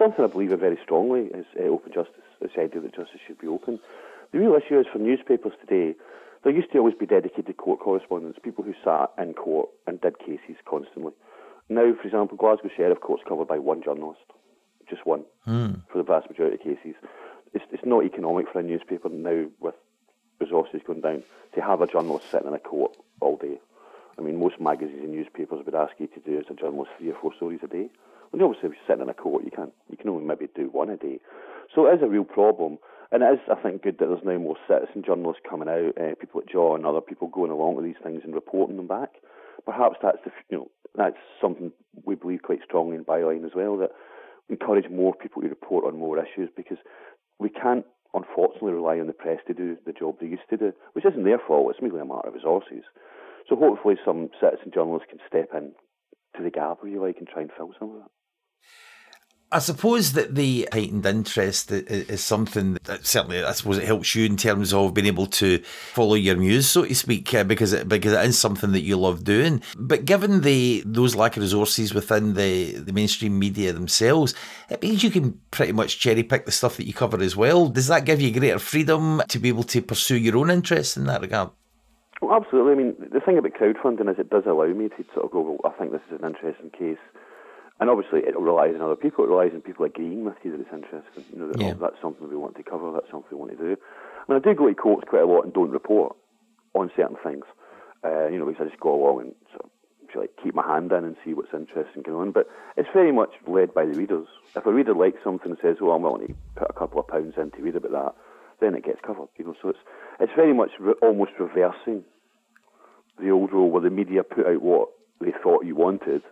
Something 0.00 0.24
I 0.24 0.28
believe 0.28 0.50
in 0.50 0.58
very 0.58 0.78
strongly 0.82 1.26
is 1.26 1.44
uh, 1.60 1.64
open 1.64 1.92
justice, 1.92 2.24
this 2.40 2.52
idea 2.58 2.80
that 2.80 2.94
justice 2.94 3.20
should 3.26 3.38
be 3.38 3.46
open. 3.46 3.78
The 4.32 4.38
real 4.38 4.54
issue 4.54 4.80
is 4.80 4.86
for 4.90 4.98
newspapers 4.98 5.52
today, 5.60 5.94
there 6.42 6.52
used 6.54 6.72
to 6.72 6.78
always 6.78 6.94
be 6.94 7.04
dedicated 7.04 7.58
court 7.58 7.80
correspondents, 7.80 8.38
people 8.42 8.64
who 8.64 8.72
sat 8.82 9.10
in 9.22 9.34
court 9.34 9.68
and 9.86 10.00
did 10.00 10.18
cases 10.18 10.56
constantly. 10.64 11.12
Now, 11.68 11.92
for 11.94 12.06
example, 12.06 12.38
Glasgow 12.38 12.70
Sheriff 12.74 13.00
Court's 13.00 13.24
covered 13.28 13.48
by 13.48 13.58
one 13.58 13.82
journalist, 13.82 14.22
just 14.88 15.04
one, 15.04 15.24
mm. 15.46 15.82
for 15.92 15.98
the 15.98 16.04
vast 16.04 16.30
majority 16.30 16.56
of 16.56 16.62
cases. 16.62 16.94
It's, 17.52 17.64
it's 17.70 17.84
not 17.84 18.04
economic 18.04 18.46
for 18.50 18.60
a 18.60 18.62
newspaper 18.62 19.10
now 19.10 19.48
with 19.60 19.74
resources 20.40 20.80
going 20.86 21.02
down 21.02 21.24
to 21.54 21.60
have 21.60 21.82
a 21.82 21.86
journalist 21.86 22.30
sitting 22.30 22.48
in 22.48 22.54
a 22.54 22.58
court 22.58 22.96
all 23.20 23.36
day. 23.36 23.60
I 24.20 24.22
mean, 24.22 24.38
most 24.38 24.60
magazines 24.60 25.00
and 25.02 25.12
newspapers 25.12 25.64
would 25.64 25.74
ask 25.74 25.92
you 25.98 26.06
to 26.08 26.20
do 26.20 26.38
as 26.38 26.44
a 26.50 26.54
journalist 26.54 26.90
three 26.98 27.10
or 27.10 27.16
four 27.20 27.32
stories 27.34 27.60
a 27.64 27.66
day. 27.66 27.88
Well, 28.32 28.44
obviously, 28.44 28.68
if 28.68 28.74
you're 28.76 28.86
sitting 28.86 29.02
in 29.02 29.08
a 29.08 29.14
court, 29.14 29.44
you 29.44 29.50
can't. 29.50 29.72
you 29.88 29.96
can 29.96 30.10
only 30.10 30.24
maybe 30.24 30.46
do 30.54 30.68
one 30.68 30.90
a 30.90 30.96
day. 30.96 31.18
So 31.74 31.86
it 31.86 31.94
is 31.94 32.02
a 32.02 32.08
real 32.08 32.24
problem, 32.24 32.78
and 33.10 33.22
it 33.22 33.32
is, 33.32 33.40
I 33.50 33.60
think, 33.60 33.82
good 33.82 33.98
that 33.98 34.06
there's 34.06 34.24
now 34.24 34.38
more 34.38 34.56
citizen 34.68 35.02
journalists 35.04 35.42
coming 35.48 35.68
out, 35.68 35.96
uh, 35.98 36.14
people 36.20 36.40
at 36.40 36.48
Jaw 36.48 36.76
and 36.76 36.84
other 36.84 37.00
people 37.00 37.28
going 37.28 37.50
along 37.50 37.76
with 37.76 37.84
these 37.84 38.02
things 38.02 38.22
and 38.24 38.34
reporting 38.34 38.76
them 38.76 38.86
back. 38.86 39.14
Perhaps 39.64 39.96
that's 40.02 40.18
the 40.24 40.30
you 40.50 40.58
know 40.58 40.70
that's 40.94 41.16
something 41.40 41.72
we 42.04 42.14
believe 42.14 42.42
quite 42.42 42.60
strongly 42.64 42.96
in 42.96 43.04
Byline 43.04 43.44
as 43.44 43.52
well 43.54 43.76
that 43.78 43.90
we 44.48 44.54
encourage 44.54 44.90
more 44.90 45.14
people 45.14 45.42
to 45.42 45.48
report 45.48 45.84
on 45.84 45.98
more 45.98 46.18
issues 46.18 46.48
because 46.56 46.78
we 47.38 47.48
can't 47.48 47.84
unfortunately 48.14 48.72
rely 48.72 48.98
on 48.98 49.06
the 49.06 49.12
press 49.12 49.38
to 49.46 49.54
do 49.54 49.76
the 49.86 49.92
job 49.92 50.16
they 50.20 50.26
used 50.26 50.48
to 50.50 50.56
do, 50.56 50.72
which 50.92 51.04
isn't 51.04 51.24
their 51.24 51.38
fault. 51.38 51.70
It's 51.70 51.82
merely 51.82 52.00
a 52.00 52.04
matter 52.04 52.28
of 52.28 52.34
resources. 52.34 52.84
So 53.48 53.56
hopefully, 53.56 53.96
some 54.04 54.30
citizen 54.40 54.70
journalists 54.72 55.08
can 55.10 55.18
step 55.26 55.50
in 55.54 55.72
to 56.36 56.42
the 56.42 56.50
gap, 56.50 56.78
if 56.82 56.90
you 56.90 57.00
like, 57.00 57.16
and 57.18 57.28
try 57.28 57.42
and 57.42 57.50
fill 57.56 57.72
some 57.78 57.90
of 57.90 57.96
that. 57.96 58.10
I 59.52 59.58
suppose 59.58 60.12
that 60.12 60.36
the 60.36 60.68
heightened 60.72 61.04
interest 61.04 61.72
is 61.72 62.22
something 62.22 62.78
that 62.84 63.04
certainly, 63.04 63.42
I 63.42 63.50
suppose, 63.50 63.78
it 63.78 63.84
helps 63.84 64.14
you 64.14 64.24
in 64.24 64.36
terms 64.36 64.72
of 64.72 64.94
being 64.94 65.08
able 65.08 65.26
to 65.26 65.58
follow 65.64 66.14
your 66.14 66.36
muse, 66.36 66.70
so 66.70 66.84
to 66.84 66.94
speak, 66.94 67.34
uh, 67.34 67.42
because 67.42 67.72
it, 67.72 67.88
because 67.88 68.12
it 68.12 68.24
is 68.24 68.38
something 68.38 68.70
that 68.70 68.82
you 68.82 68.96
love 68.96 69.24
doing. 69.24 69.60
But 69.76 70.04
given 70.04 70.42
the 70.42 70.84
those 70.86 71.16
lack 71.16 71.36
of 71.36 71.42
resources 71.42 71.92
within 71.92 72.34
the, 72.34 72.74
the 72.74 72.92
mainstream 72.92 73.40
media 73.40 73.72
themselves, 73.72 74.34
it 74.68 74.82
means 74.82 75.02
you 75.02 75.10
can 75.10 75.40
pretty 75.50 75.72
much 75.72 75.98
cherry 75.98 76.22
pick 76.22 76.46
the 76.46 76.52
stuff 76.52 76.76
that 76.76 76.86
you 76.86 76.94
cover 76.94 77.20
as 77.20 77.34
well. 77.34 77.66
Does 77.66 77.88
that 77.88 78.04
give 78.04 78.20
you 78.20 78.30
greater 78.32 78.60
freedom 78.60 79.20
to 79.26 79.38
be 79.40 79.48
able 79.48 79.64
to 79.64 79.82
pursue 79.82 80.16
your 80.16 80.36
own 80.36 80.50
interests 80.50 80.96
in 80.96 81.06
that 81.06 81.22
regard? 81.22 81.50
Well, 82.20 82.34
absolutely. 82.34 82.72
I 82.72 82.76
mean, 82.76 82.96
the 83.12 83.20
thing 83.20 83.38
about 83.38 83.52
crowdfunding 83.52 84.10
is 84.10 84.18
it 84.18 84.30
does 84.30 84.44
allow 84.46 84.66
me 84.66 84.88
to 84.88 85.04
sort 85.14 85.24
of 85.24 85.30
go, 85.30 85.40
well, 85.40 85.72
I 85.72 85.76
think 85.78 85.92
this 85.92 86.02
is 86.12 86.20
an 86.20 86.28
interesting 86.28 86.70
case 86.70 87.00
and 87.80 87.88
obviously 87.88 88.20
it 88.20 88.38
relies 88.38 88.74
on 88.74 88.82
other 88.82 88.94
people. 88.94 89.24
It 89.24 89.28
relies 89.28 89.52
on 89.54 89.62
people 89.62 89.86
agreeing 89.86 90.24
with 90.24 90.36
you 90.44 90.52
that 90.52 90.60
it's 90.60 90.72
interesting. 90.72 91.24
You 91.32 91.38
know, 91.38 91.48
that, 91.48 91.60
yeah. 91.60 91.72
oh, 91.74 91.78
that's 91.80 92.00
something 92.02 92.28
we 92.28 92.36
want 92.36 92.56
to 92.56 92.62
cover. 92.62 92.92
That's 92.92 93.10
something 93.10 93.30
we 93.32 93.38
want 93.38 93.52
to 93.52 93.56
do. 93.56 93.76
I 94.28 94.32
mean, 94.32 94.40
I 94.40 94.44
do 94.44 94.54
go 94.54 94.68
to 94.68 94.74
courts 94.74 95.08
quite 95.08 95.22
a 95.22 95.26
lot 95.26 95.44
and 95.44 95.52
don't 95.52 95.70
report 95.70 96.14
on 96.74 96.90
certain 96.94 97.16
things. 97.24 97.44
Uh, 98.04 98.28
you 98.28 98.38
know, 98.38 98.44
because 98.44 98.66
I 98.66 98.68
just 98.68 98.80
go 98.80 98.94
along 98.94 99.20
and 99.22 99.34
sort 99.50 99.64
of, 99.64 99.70
like 100.14 100.30
keep 100.42 100.54
my 100.54 100.66
hand 100.66 100.92
in 100.92 101.04
and 101.04 101.16
see 101.24 101.32
what's 101.32 101.54
interesting 101.54 102.02
going 102.02 102.28
on. 102.28 102.32
But 102.32 102.48
it's 102.76 102.88
very 102.92 103.12
much 103.12 103.30
led 103.46 103.72
by 103.72 103.86
the 103.86 103.92
readers. 103.92 104.26
If 104.54 104.66
a 104.66 104.72
reader 104.72 104.94
likes 104.94 105.22
something 105.24 105.52
and 105.52 105.58
says, 105.62 105.76
"Oh, 105.80 105.92
I'm 105.92 106.02
willing 106.02 106.26
to 106.26 106.34
put 106.56 106.70
a 106.70 106.74
couple 106.74 107.00
of 107.00 107.08
pounds 107.08 107.34
in 107.38 107.50
to 107.52 107.62
read 107.62 107.76
about 107.76 107.92
that," 107.92 108.14
then 108.60 108.74
it 108.74 108.84
gets 108.84 109.00
covered. 109.06 109.28
You 109.36 109.46
know, 109.46 109.54
so 109.60 109.70
it's 109.70 109.78
it's 110.20 110.32
very 110.36 110.54
much 110.54 110.70
re- 110.78 110.94
almost 111.02 111.32
reversing 111.38 112.04
the 113.18 113.30
old 113.30 113.52
rule 113.52 113.70
where 113.70 113.82
the 113.82 113.90
media 113.90 114.22
put 114.22 114.46
out 114.46 114.62
what 114.62 114.88
they 115.20 115.32
thought 115.42 115.66
you 115.66 115.76
wanted 115.76 116.22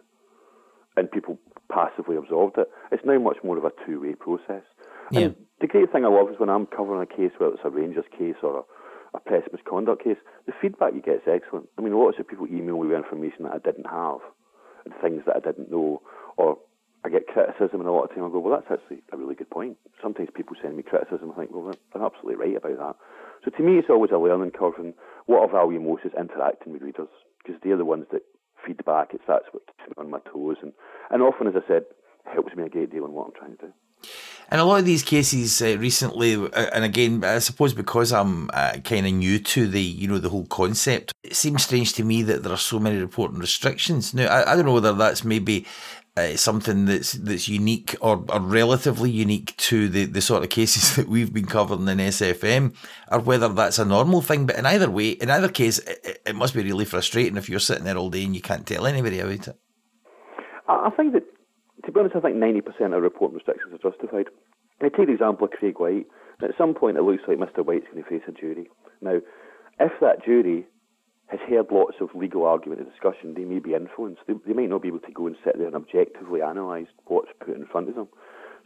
and 0.97 1.11
people 1.11 1.38
passively 1.71 2.17
absorbed 2.17 2.59
it. 2.59 2.69
It's 2.91 3.05
now 3.05 3.19
much 3.19 3.37
more 3.45 3.59
of 3.59 3.64
a 3.64 3.73
two 3.87 4.01
way 4.01 4.14
process. 4.14 4.62
Yeah. 5.11 5.21
And 5.21 5.37
the 5.61 5.67
great 5.67 5.93
thing 5.93 6.05
I 6.05 6.09
love 6.09 6.31
is 6.31 6.38
when 6.38 6.51
I'm 6.51 6.67
covering 6.67 7.03
a 7.03 7.07
case, 7.07 7.33
whether 7.38 7.55
it's 7.55 7.62
a 7.64 7.71
Rangers 7.71 8.05
case 8.17 8.37
or 8.43 8.64
a, 9.14 9.17
a 9.17 9.21
press 9.21 9.43
misconduct 9.53 10.05
case, 10.05 10.17
the 10.47 10.53
feedback 10.61 10.95
you 10.95 11.03
get 11.03 11.17
is 11.17 11.29
excellent. 11.31 11.69
I 11.79 11.83
mean, 11.83 11.95
lots 11.95 12.19
of 12.19 12.29
people 12.29 12.47
email 12.47 12.81
me 12.81 12.88
with 12.88 12.97
information 12.97 13.45
that 13.45 13.53
I 13.53 13.59
didn't 13.59 13.87
have 13.87 14.21
and 14.85 14.95
things 15.01 15.23
that 15.27 15.37
I 15.37 15.41
didn't 15.41 15.71
know, 15.71 16.03
or 16.37 16.59
I 17.05 17.09
get 17.09 17.29
criticism, 17.29 17.81
and 17.81 17.89
a 17.89 17.93
lot 17.93 18.05
of 18.05 18.11
time 18.11 18.25
I 18.25 18.29
go, 18.29 18.41
well, 18.41 18.59
that's 18.59 18.81
actually 18.81 19.03
a 19.13 19.17
really 19.17 19.35
good 19.35 19.51
point. 19.51 19.77
Sometimes 20.03 20.31
people 20.35 20.57
send 20.61 20.77
me 20.77 20.83
criticism, 20.83 21.33
I 21.33 21.39
think, 21.39 21.51
well, 21.53 21.73
they're 21.93 22.05
absolutely 22.05 22.37
right 22.37 22.57
about 22.57 22.79
that. 22.79 22.97
So 23.45 23.57
to 23.57 23.63
me, 23.63 23.79
it's 23.79 23.91
always 23.91 24.11
a 24.11 24.19
learning 24.19 24.51
curve, 24.51 24.75
and 24.79 24.95
what 25.27 25.49
I 25.49 25.53
value 25.53 25.81
most 25.81 26.05
is 26.05 26.13
interacting 26.19 26.73
with 26.73 26.83
readers, 26.83 27.09
because 27.39 27.61
they're 27.63 27.77
the 27.77 27.85
ones 27.85 28.07
that 28.13 28.23
feedback. 28.67 29.15
It's 29.15 29.23
that's 29.29 29.47
what 29.53 29.67
keeps 29.67 29.89
me 29.89 29.95
on 29.99 30.11
my 30.11 30.19
toes, 30.31 30.57
and, 30.63 30.73
and 31.11 31.23
often, 31.23 31.47
as 31.47 31.55
I 31.57 31.67
said, 31.69 31.85
helps 32.25 32.55
me 32.57 32.65
a 32.65 32.69
great 32.69 32.91
deal 32.91 33.05
in 33.05 33.13
what 33.13 33.29
I'm 33.29 33.35
trying 33.35 33.57
to 33.57 33.67
do. 33.67 33.73
And 34.51 34.61
a 34.61 34.65
lot 34.65 34.79
of 34.79 34.87
these 34.87 35.03
cases 35.03 35.61
uh, 35.61 35.77
recently, 35.79 36.35
uh, 36.35 36.49
and 36.73 36.85
again, 36.85 37.23
I 37.23 37.39
suppose 37.39 37.75
because 37.75 38.13
I'm 38.13 38.49
uh, 38.55 38.79
kind 38.83 39.07
of 39.07 39.13
new 39.13 39.39
to 39.41 39.67
the, 39.67 39.83
you 39.83 40.09
know, 40.09 40.19
the 40.19 40.31
whole 40.31 40.47
concept, 40.47 41.13
it 41.23 41.37
seems 41.37 41.65
strange 41.65 41.93
to 41.95 42.05
me 42.05 42.23
that 42.23 42.43
there 42.43 42.53
are 42.53 42.57
so 42.57 42.79
many 42.79 42.99
reporting 42.99 43.39
restrictions. 43.39 44.15
Now, 44.15 44.27
I, 44.29 44.53
I 44.53 44.57
don't 44.57 44.65
know 44.65 44.73
whether 44.73 44.95
that's 44.95 45.23
maybe 45.23 45.67
uh, 46.18 46.37
something 46.37 46.87
that's 46.87 47.12
that's 47.12 47.48
unique 47.48 47.96
or, 48.00 48.24
or, 48.28 48.40
relatively 48.40 49.11
unique 49.11 49.57
to 49.57 49.88
the, 49.88 50.04
the 50.04 50.20
sort 50.20 50.42
of 50.42 50.50
cases 50.50 50.96
that 50.96 51.09
we've 51.09 51.33
been 51.33 51.46
covering 51.46 51.88
in 51.88 51.98
SFM, 51.98 52.74
or 53.11 53.20
whether 53.20 53.48
that's 53.48 53.78
a 53.78 53.85
normal 53.85 54.20
thing. 54.22 54.46
But 54.46 54.57
in 54.57 54.66
either 54.66 54.90
way, 54.90 55.11
in 55.11 55.31
either 55.31 55.48
case, 55.48 55.78
it, 55.78 56.22
it 56.26 56.35
must 56.35 56.54
be 56.54 56.62
really 56.62 56.85
frustrating 56.85 57.37
if 57.37 57.48
you're 57.48 57.61
sitting 57.61 57.85
there 57.85 57.96
all 57.96 58.11
day 58.11 58.24
and 58.24 58.35
you 58.35 58.42
can't 58.42 58.66
tell 58.66 58.87
anybody 58.87 59.20
about 59.20 59.48
it. 59.48 59.59
I 60.68 60.90
think 60.90 61.14
that 61.14 61.24
to 61.85 61.92
be 61.92 62.00
honest, 62.00 62.16
I 62.16 62.20
think 62.20 62.37
90% 62.37 62.94
of 62.94 63.02
report 63.02 63.33
restrictions 63.33 63.72
are 63.72 63.90
justified. 63.90 64.26
I 64.81 64.88
take 64.88 65.07
the 65.07 65.12
example 65.12 65.46
of 65.46 65.52
Craig 65.52 65.78
Whyte. 65.78 66.07
At 66.42 66.50
some 66.59 66.74
point, 66.74 66.96
it 66.96 67.02
looks 67.02 67.22
like 67.26 67.38
Mr. 67.38 67.64
Whyte's 67.64 67.87
going 67.90 68.04
to 68.04 68.11
face 68.11 68.22
a 68.28 68.33
jury. 68.33 68.68
Now, 69.00 69.18
if 69.81 69.92
that 70.00 70.24
jury 70.24 70.66
has 71.29 71.41
heard 71.49 71.67
lots 71.71 71.97
of 72.01 72.09
legal 72.14 72.45
argument 72.45 72.81
and 72.81 72.91
discussion, 72.91 73.35
they 73.35 73.45
may 73.45 73.59
be 73.59 73.75
influenced. 73.75 74.23
They, 74.27 74.35
they 74.47 74.55
might 74.55 74.71
not 74.71 74.83
be 74.83 74.88
able 74.88 75.01
to 75.01 75.12
go 75.12 75.27
and 75.27 75.37
sit 75.45 75.59
there 75.59 75.67
and 75.67 75.77
objectively 75.77 76.41
analyse 76.41 76.88
what's 77.07 77.31
put 77.38 77.55
in 77.55 77.67
front 77.67 77.88
of 77.88 77.95
them. 77.95 78.09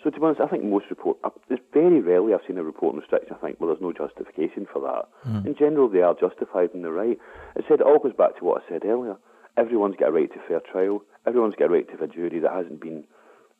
So, 0.03 0.11
to 0.11 0.19
be 0.19 0.27
honest, 0.27 0.41
I 0.41 0.49
think 0.49 0.65
most 0.65 0.87
report, 0.91 1.19
it's 1.49 1.63
very 1.73 2.01
rarely 2.01 2.35
I've 2.35 2.41
seen 2.47 2.59
a 2.59 2.65
report 2.65 2.95
on 2.95 3.01
restriction. 3.01 3.37
I 3.37 3.41
think, 3.45 3.61
well, 3.61 3.69
there's 3.69 3.81
no 3.81 3.93
justification 3.93 4.67
for 4.73 4.81
that. 4.83 5.31
Mm. 5.31 5.47
In 5.47 5.55
general, 5.55 5.89
they 5.89 6.03
are 6.03 6.15
justified 6.15 6.71
and 6.75 6.85
they're 6.85 6.93
right. 6.93 7.19
It 7.55 7.65
said 7.69 7.81
it 7.81 7.87
all 7.87 7.99
goes 7.99 8.13
back 8.13 8.37
to 8.39 8.45
what 8.45 8.63
I 8.63 8.69
said 8.69 8.85
earlier. 8.85 9.17
Everyone's 9.57 9.97
got 9.97 10.09
a 10.09 10.13
right 10.13 10.33
to 10.33 10.41
fair 10.49 10.61
trial. 10.61 11.03
Everyone's 11.27 11.55
got 11.55 11.67
a 11.67 11.73
right 11.73 11.87
to 11.87 11.93
have 11.93 12.03
a 12.03 12.09
jury 12.09 12.41
that 12.41 12.53
hasn't 12.53 12.81
been 12.81 13.05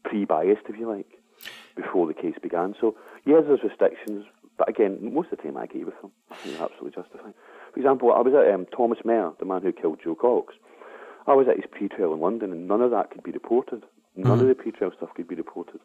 pre-biased, 0.05 0.63
if 0.69 0.77
you 0.79 0.89
like, 0.89 1.07
before 1.77 2.07
the 2.07 2.15
case 2.15 2.35
began. 2.43 2.75
So, 2.81 2.97
yes, 3.25 3.45
there's 3.47 3.63
restrictions, 3.63 4.25
but 4.59 4.69
again, 4.69 4.99
most 5.15 5.31
of 5.31 5.39
the 5.39 5.45
time 5.45 5.57
I 5.57 5.65
agree 5.65 5.85
with 5.85 6.01
them. 6.01 6.11
I 6.31 6.35
think 6.37 6.57
they're 6.57 6.65
absolutely 6.65 7.03
justified. 7.03 7.35
For 7.73 7.81
example, 7.81 8.13
I 8.13 8.21
was 8.21 8.35
at 8.35 8.53
um, 8.53 8.67
Thomas 8.67 8.99
Mair, 9.05 9.33
the 9.39 9.47
man 9.47 9.63
who 9.63 9.73
killed 9.73 10.01
Jo 10.03 10.15
Cox. 10.15 10.55
I 11.27 11.35
was 11.35 11.47
at 11.49 11.57
his 11.57 11.65
pre-trial 11.71 12.13
in 12.13 12.21
London, 12.21 12.53
and 12.53 12.69
none 12.69 12.81
of 12.81 12.91
that 12.91 13.11
could 13.11 13.23
be 13.23 13.31
reported. 13.31 13.85
None 14.17 14.33
mm-hmm. 14.33 14.43
of 14.43 14.49
the 14.49 14.55
pre-trial 14.55 14.93
stuff 14.97 15.15
could 15.15 15.29
be 15.29 15.35
reported. 15.35 15.81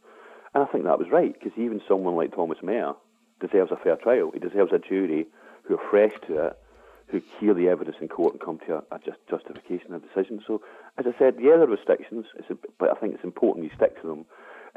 And 0.53 0.63
I 0.63 0.67
think 0.67 0.83
that 0.83 0.99
was 0.99 1.09
right, 1.11 1.33
because 1.33 1.57
even 1.57 1.81
someone 1.87 2.15
like 2.15 2.35
Thomas 2.35 2.57
Mair 2.61 2.93
deserves 3.39 3.71
a 3.71 3.77
fair 3.77 3.95
trial. 3.95 4.31
He 4.33 4.39
deserves 4.39 4.73
a 4.73 4.79
jury 4.79 5.27
who 5.63 5.75
are 5.75 5.89
fresh 5.89 6.13
to 6.27 6.47
it, 6.47 6.59
who 7.07 7.21
hear 7.39 7.53
the 7.53 7.69
evidence 7.69 7.97
in 8.01 8.07
court 8.09 8.33
and 8.33 8.41
come 8.41 8.59
to 8.67 8.75
a, 8.75 8.95
a 8.95 8.99
just 8.99 9.17
justification 9.29 9.93
of 9.93 10.01
decision. 10.01 10.41
So, 10.45 10.61
as 10.97 11.05
I 11.07 11.17
said, 11.17 11.35
yeah, 11.39 11.51
there 11.51 11.63
are 11.63 11.67
restrictions, 11.67 12.25
a, 12.49 12.55
but 12.79 12.89
I 12.89 12.99
think 12.99 13.13
it's 13.13 13.23
important 13.23 13.65
you 13.65 13.71
stick 13.75 14.01
to 14.01 14.07
them. 14.07 14.25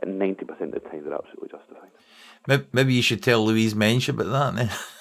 And 0.02 0.20
90% 0.20 0.48
of 0.48 0.70
the 0.70 0.80
time, 0.80 1.04
they're 1.04 1.14
absolutely 1.14 1.48
justified. 1.48 2.66
Maybe 2.72 2.94
you 2.94 3.02
should 3.02 3.22
tell 3.22 3.44
Louise 3.44 3.74
Mensch 3.74 4.08
about 4.08 4.30
that 4.30 4.54
then. 4.56 4.70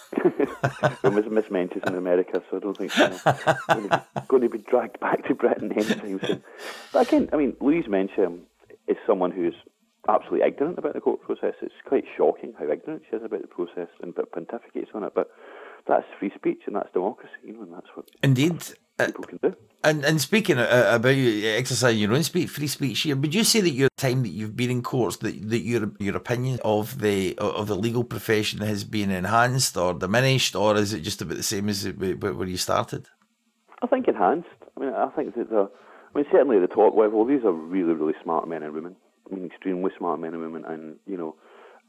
well, 1.04 1.14
Miss, 1.14 1.26
Miss 1.30 1.52
Mensch 1.52 1.74
is 1.74 1.84
in 1.86 1.96
America, 1.96 2.42
so 2.50 2.58
I 2.58 2.60
don't 2.60 2.78
think 2.78 2.92
she's 2.92 3.22
going, 3.22 3.90
going 4.28 4.42
to 4.44 4.50
be 4.50 4.58
dragged 4.60 5.00
back 5.02 5.26
to 5.28 5.36
Britain 5.36 5.72
anytime 5.72 6.20
soon. 6.20 6.44
But 6.94 7.08
again, 7.08 7.30
I 7.32 7.38
mean, 7.38 7.56
Louise 7.60 7.88
Mensch 7.88 8.12
um, 8.18 8.42
is 8.88 8.98
someone 9.08 9.32
who's 9.32 9.56
absolutely 10.08 10.48
ignorant 10.48 10.78
about 10.78 10.94
the 10.94 11.02
court 11.02 11.22
process. 11.22 11.54
It's 11.62 11.74
quite 11.86 12.06
shocking 12.18 12.54
how 12.58 12.70
ignorant 12.70 13.04
she 13.10 13.16
is 13.16 13.24
about 13.24 13.42
the 13.42 13.48
process 13.48 13.90
and 14.02 14.14
pontificates 14.14 14.94
on 14.94 15.04
it. 15.04 15.14
But 15.14 15.30
that's 15.90 16.06
free 16.20 16.32
speech 16.36 16.62
and 16.68 16.76
that's 16.76 16.92
democracy, 16.94 17.34
you 17.44 17.54
know, 17.54 17.64
and 17.64 17.74
that's 17.74 17.88
what 17.96 18.06
indeed 18.24 18.64
uh, 19.00 19.08
people 19.08 19.26
can 19.26 19.40
do. 19.42 19.56
And 19.84 20.06
and 20.06 20.22
speaking 20.22 20.58
uh, 20.58 20.92
about 20.94 21.16
exercising 21.16 22.00
your 22.00 22.14
own 22.14 22.24
speech, 22.24 22.50
free 22.50 22.68
speech 22.68 23.02
here, 23.02 23.16
would 23.16 23.34
you 23.34 23.44
say 23.44 23.62
that 23.62 23.70
your 23.72 23.90
time 23.98 24.24
that 24.24 24.30
you've 24.30 24.56
been 24.56 24.70
in 24.70 24.84
courts, 24.84 25.18
that, 25.18 25.50
that 25.50 25.60
your 25.60 25.92
your 26.00 26.16
opinion 26.16 26.60
of 26.64 27.00
the 27.00 27.38
of 27.38 27.68
the 27.68 27.76
legal 27.76 28.04
profession 28.04 28.60
has 28.60 28.84
been 28.84 29.10
enhanced 29.10 29.78
or 29.78 29.94
diminished, 29.94 30.56
or 30.56 30.76
is 30.76 30.94
it 30.94 31.02
just 31.02 31.22
about 31.22 31.38
the 31.38 31.44
same 31.44 31.70
as 31.70 31.86
where 31.86 32.46
you 32.46 32.58
started? 32.58 33.08
I 33.82 33.88
think 33.88 34.08
enhanced. 34.08 34.50
I 34.76 34.80
mean, 34.80 34.94
I 34.94 35.10
think 35.16 35.36
that 35.36 35.50
the, 35.50 35.70
I 36.14 36.18
mean, 36.18 36.26
certainly 36.32 36.58
at 36.58 36.70
the 36.70 36.76
top 36.76 36.96
level, 36.96 37.26
these 37.26 37.44
are 37.46 37.52
really, 37.52 37.94
really 37.94 38.16
smart 38.22 38.48
men 38.48 38.64
and 38.64 38.74
women. 38.74 38.96
I 39.32 39.36
mean, 39.36 39.46
extremely 39.46 39.92
smart 39.98 40.20
men 40.20 40.34
and 40.34 40.42
women, 40.42 40.66
and 40.66 40.98
you 41.08 41.18
know, 41.18 41.36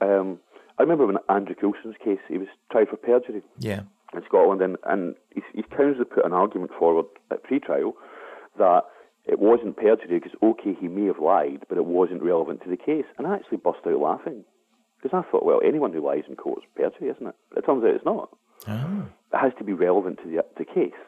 um, 0.00 0.38
I 0.80 0.82
remember 0.82 1.06
when 1.06 1.18
Andrew 1.28 1.54
Coulson's 1.54 1.96
case, 2.02 2.20
he 2.26 2.38
was 2.38 2.48
tried 2.72 2.88
for 2.88 2.96
perjury. 2.96 3.42
Yeah. 3.58 3.82
In 4.14 4.22
Scotland, 4.24 4.62
and, 4.62 4.78
and 4.84 5.14
his, 5.34 5.44
his 5.54 5.66
counsel 5.76 6.06
put 6.06 6.24
an 6.24 6.32
argument 6.32 6.70
forward 6.78 7.04
at 7.30 7.44
pre-trial 7.44 7.92
that 8.58 8.84
it 9.26 9.38
wasn't 9.38 9.76
perjury 9.76 10.18
because, 10.18 10.32
okay, 10.42 10.74
he 10.80 10.88
may 10.88 11.04
have 11.04 11.18
lied, 11.18 11.66
but 11.68 11.76
it 11.76 11.84
wasn't 11.84 12.22
relevant 12.22 12.62
to 12.62 12.70
the 12.70 12.78
case. 12.78 13.04
And 13.18 13.26
I 13.26 13.34
actually 13.34 13.58
burst 13.58 13.86
out 13.86 14.00
laughing 14.00 14.42
because 15.02 15.14
I 15.14 15.30
thought, 15.30 15.44
well, 15.44 15.60
anyone 15.62 15.92
who 15.92 16.04
lies 16.04 16.24
in 16.26 16.34
court 16.34 16.62
is 16.62 16.70
perjury, 16.74 17.10
isn't 17.10 17.28
it? 17.28 17.34
But 17.50 17.58
it 17.58 17.66
turns 17.66 17.84
out 17.84 17.94
it's 17.94 18.04
not. 18.06 18.30
Oh. 18.66 19.04
It 19.34 19.38
has 19.38 19.52
to 19.58 19.64
be 19.64 19.74
relevant 19.74 20.18
to 20.24 20.30
the, 20.30 20.44
the 20.56 20.64
case. 20.64 20.98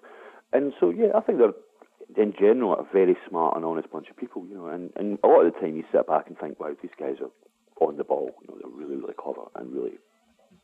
And 0.53 0.75
so, 0.79 0.91
yeah, 0.91 1.17
I 1.17 1.21
think 1.21 1.39
they're, 1.39 2.23
in 2.23 2.35
general, 2.39 2.75
a 2.75 2.87
very 2.93 3.17
smart 3.27 3.57
and 3.57 3.65
honest 3.65 3.91
bunch 3.91 4.11
of 4.11 4.19
people, 4.19 4.47
you 4.47 4.55
know. 4.55 4.67
And, 4.67 4.91
and 4.97 5.19
a 5.25 5.27
lot 5.27 5.47
of 5.47 5.55
the 5.55 5.59
time 5.59 5.77
you 5.77 5.85
sit 5.91 6.07
back 6.07 6.27
and 6.29 6.39
think, 6.39 6.61
wow, 6.61 6.77
these 6.83 6.93
guys 7.01 7.17
are 7.23 7.31
on 7.93 7.99
the 7.99 8.05
ball. 8.05 8.31
You 8.43 8.49
know, 8.49 8.61
they're 8.61 8.71
really, 8.71 8.97
really 8.97 9.15
clever 9.15 9.43
and 9.55 9.73
really 9.73 9.99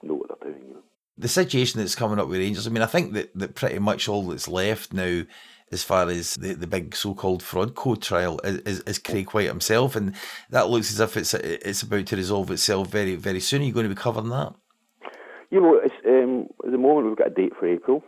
know 0.02 0.14
what 0.14 0.28
they're 0.28 0.50
doing. 0.50 0.64
You 0.66 0.74
know. 0.74 0.82
The 1.16 1.28
situation 1.28 1.80
that's 1.80 1.94
coming 1.94 2.18
up 2.18 2.28
with 2.28 2.38
Rangers, 2.38 2.66
I 2.66 2.70
mean, 2.70 2.82
I 2.82 2.86
think 2.86 3.12
that, 3.12 3.30
that 3.34 3.54
pretty 3.54 3.78
much 3.78 4.08
all 4.08 4.22
that's 4.28 4.48
left 4.48 4.92
now, 4.92 5.22
as 5.70 5.82
far 5.82 6.08
as 6.08 6.34
the, 6.34 6.54
the 6.54 6.66
big 6.66 6.94
so-called 6.94 7.42
fraud 7.42 7.74
code 7.74 8.00
trial, 8.00 8.40
is, 8.44 8.58
is, 8.60 8.80
is 8.80 8.98
Craig 8.98 9.30
Whyte 9.32 9.48
himself, 9.48 9.96
and 9.96 10.14
that 10.50 10.70
looks 10.70 10.90
as 10.92 11.00
if 11.00 11.16
it's 11.16 11.34
it's 11.34 11.82
about 11.82 12.06
to 12.06 12.16
resolve 12.16 12.50
itself 12.50 12.88
very, 12.88 13.16
very 13.16 13.40
soon. 13.40 13.62
Are 13.62 13.64
you 13.64 13.72
going 13.72 13.88
to 13.88 13.94
be 13.94 14.00
covering 14.00 14.30
that? 14.30 14.54
You 15.50 15.60
know, 15.60 15.80
um, 16.06 16.48
at 16.64 16.70
the 16.70 16.78
moment 16.78 17.08
we've 17.08 17.16
got 17.16 17.32
a 17.32 17.34
date 17.34 17.52
for 17.58 17.66
April, 17.66 18.04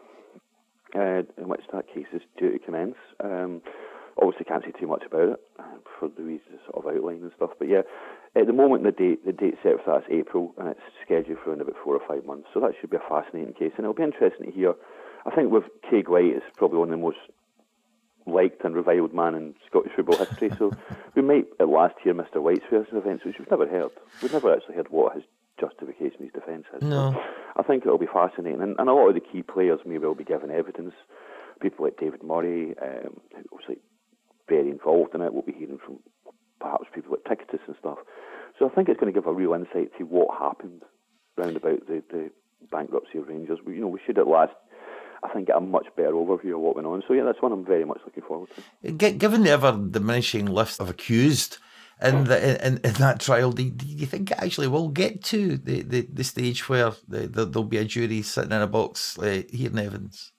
uh, 0.95 1.23
in 1.37 1.49
which 1.49 1.63
that 1.73 1.89
case 1.93 2.07
is 2.13 2.23
due 2.39 2.53
to 2.53 2.59
commence. 2.59 2.97
Um, 3.23 3.63
obviously, 4.21 4.45
can't 4.45 4.65
say 4.65 4.73
too 4.79 4.87
much 4.87 5.03
about 5.07 5.31
it 5.31 5.41
uh, 5.59 5.79
for 5.99 6.09
the 6.09 6.23
reasons 6.23 6.61
sort 6.71 6.87
of 6.87 6.95
outline 6.95 7.23
and 7.23 7.33
stuff. 7.37 7.51
But 7.59 7.69
yeah, 7.69 7.83
at 8.37 8.47
the 8.47 8.53
moment, 8.53 8.85
the 8.85 8.93
date 8.93 9.27
the 9.27 9.33
date 9.33 9.55
set 9.63 9.85
for 9.85 9.99
that 9.99 10.13
is 10.13 10.21
April, 10.21 10.55
and 10.59 10.69
it's 10.69 10.81
scheduled 11.05 11.39
for 11.43 11.53
in 11.53 11.61
about 11.61 11.77
four 11.83 11.97
or 11.97 12.07
five 12.07 12.25
months. 12.25 12.49
So 12.55 12.61
that 12.61 12.73
should 12.81 12.91
be 12.91 12.97
a 12.97 13.09
fascinating 13.09 13.55
case, 13.55 13.73
and 13.77 13.85
it'll 13.85 13.95
be 13.95 14.05
interesting 14.05 14.47
to 14.47 14.53
hear. 14.53 14.75
I 15.27 15.35
think 15.35 15.51
with 15.51 15.65
Craig 15.83 16.09
Whyte, 16.09 16.37
it's 16.37 16.47
probably 16.57 16.79
one 16.79 16.89
of 16.89 16.99
the 16.99 17.05
most 17.05 17.19
liked 18.27 18.65
and 18.65 18.75
reviled 18.75 19.13
man 19.13 19.35
in 19.35 19.55
Scottish 19.67 19.93
football 19.97 20.17
history. 20.17 20.51
so 20.59 20.73
we 21.15 21.23
might 21.23 21.47
at 21.59 21.69
last 21.69 21.97
hear 22.03 22.15
Mr. 22.15 22.37
Whyte's 22.37 22.65
version 22.71 22.97
of 22.97 23.05
events, 23.05 23.25
which 23.25 23.39
we've 23.39 23.51
never 23.51 23.67
heard. 23.67 23.91
We've 24.23 24.33
never 24.33 24.55
actually 24.55 24.77
heard 24.77 24.91
what 24.91 25.15
his 25.15 25.25
justification, 25.59 26.23
his 26.23 26.33
defence 26.33 26.67
is. 26.75 26.83
No. 26.83 27.21
I 27.57 27.63
think 27.63 27.85
it'll 27.85 27.99
be 27.99 28.07
fascinating, 28.07 28.63
and, 28.63 28.77
and, 28.79 28.89
a 28.89 28.93
lot 28.93 29.09
of 29.09 29.15
the 29.15 29.21
key 29.21 29.43
players 29.43 29.81
may 29.85 29.99
well 29.99 30.15
be 30.15 30.25
given 30.25 30.51
evidence. 30.51 30.95
People 31.61 31.85
like 31.85 31.99
David 31.99 32.23
Murray, 32.23 32.75
um, 32.81 33.21
obviously 33.53 33.79
very 34.49 34.71
involved 34.71 35.15
in 35.15 35.21
it. 35.21 35.35
We'll 35.35 35.43
be 35.43 35.53
hearing 35.53 35.79
from 35.85 35.99
perhaps 36.61 36.87
people 36.95 37.13
like 37.13 37.25
Tacitus 37.25 37.61
and 37.67 37.77
stuff. 37.79 37.99
So 38.59 38.67
I 38.67 38.75
think 38.75 38.89
it's 38.89 39.01
going 39.01 39.13
to 39.13 39.19
give 39.19 39.27
a 39.27 39.33
real 39.33 39.55
insight 39.55 39.91
to 39.99 40.05
what 40.05 40.39
happened 40.39 40.83
round 41.37 41.57
about 41.57 41.87
the, 41.87 42.03
the 42.11 42.31
bankruptcy 42.71 43.19
of 43.19 43.29
Rangers. 43.29 43.59
We, 43.65 43.75
you 43.75 43.81
know, 43.81 43.89
we 43.89 44.01
should 44.05 44.19
at 44.19 44.27
last, 44.27 44.53
I 45.23 45.29
think, 45.33 45.47
get 45.47 45.57
a 45.57 45.61
much 45.61 45.87
better 45.97 46.13
overview 46.13 46.55
of 46.55 46.61
what 46.61 46.77
went 46.77 46.87
on. 46.87 47.03
So 47.09 47.15
yeah, 47.15 47.25
that's 47.25 47.41
one 47.41 47.53
I'm 47.53 47.65
very 47.65 47.85
much 47.85 48.01
looking 48.05 48.23
forward 48.23 48.51
to. 48.83 48.93
Given 48.93 49.45
the 49.45 49.51
ever 49.51 49.73
diminishing 49.73 50.47
list 50.47 50.81
of 50.81 50.91
accused 50.91 51.59
in, 52.03 52.25
the, 52.25 52.67
in, 52.67 52.81
in 52.85 52.93
that 52.95 53.21
trial, 53.21 53.53
do, 53.53 53.71
do 53.71 53.87
you 53.87 54.07
think 54.07 54.31
it 54.31 54.39
actually 54.39 54.69
will 54.69 54.89
get 54.89 55.23
to 55.25 55.57
the, 55.57 55.83
the, 55.83 56.09
the 56.13 56.25
stage 56.25 56.69
where 56.69 56.93
the, 57.09 57.27
the, 57.27 57.45
there'll 57.45 57.65
be 57.65 57.79
a 57.79 57.85
jury 57.85 58.23
sitting 58.23 58.53
in 58.53 58.61
a 58.61 58.67
box 58.67 59.19
uh, 59.19 59.43
hearing 59.51 59.79
evidence? 59.79 60.33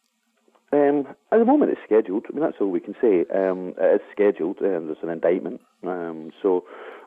Um, 0.74 1.08
at 1.32 1.40
the 1.40 1.46
moment, 1.46 1.72
it's 1.72 1.82
scheduled. 1.86 2.26
I 2.30 2.34
mean, 2.34 2.42
that's 2.44 2.58
all 2.62 2.72
we 2.72 2.80
can 2.80 2.96
say. 3.02 3.26
Um, 3.34 3.74
it 3.78 3.96
is 3.96 4.02
scheduled. 4.12 4.60
Um, 4.60 4.88
there's 4.88 5.04
an 5.04 5.10
indictment. 5.10 5.62
Um, 5.84 6.32
so 6.42 6.64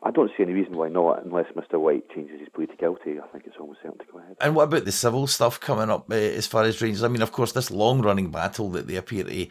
I 0.06 0.10
don't 0.10 0.30
see 0.36 0.42
any 0.42 0.52
reason 0.52 0.76
why 0.76 0.90
not, 0.90 1.24
unless 1.24 1.46
Mr. 1.56 1.80
Whyte 1.80 2.10
changes 2.14 2.38
his 2.38 2.50
plea 2.50 2.66
to 2.66 2.76
guilty. 2.76 3.18
I 3.18 3.26
think 3.28 3.44
it's 3.46 3.56
almost 3.58 3.80
certain 3.82 3.98
to 3.98 4.04
go 4.12 4.18
ahead. 4.18 4.36
And 4.38 4.54
what 4.54 4.64
about 4.64 4.84
the 4.84 4.92
civil 4.92 5.26
stuff 5.26 5.58
coming 5.58 5.88
up 5.88 6.10
uh, 6.10 6.14
as 6.14 6.46
far 6.46 6.64
as 6.64 6.82
Rangers? 6.82 7.02
I 7.02 7.08
mean, 7.08 7.22
of 7.22 7.32
course, 7.32 7.52
this 7.52 7.70
long 7.70 8.02
running 8.02 8.30
battle 8.30 8.68
that 8.72 8.86
they 8.86 8.96
appear 8.96 9.24
to, 9.24 9.46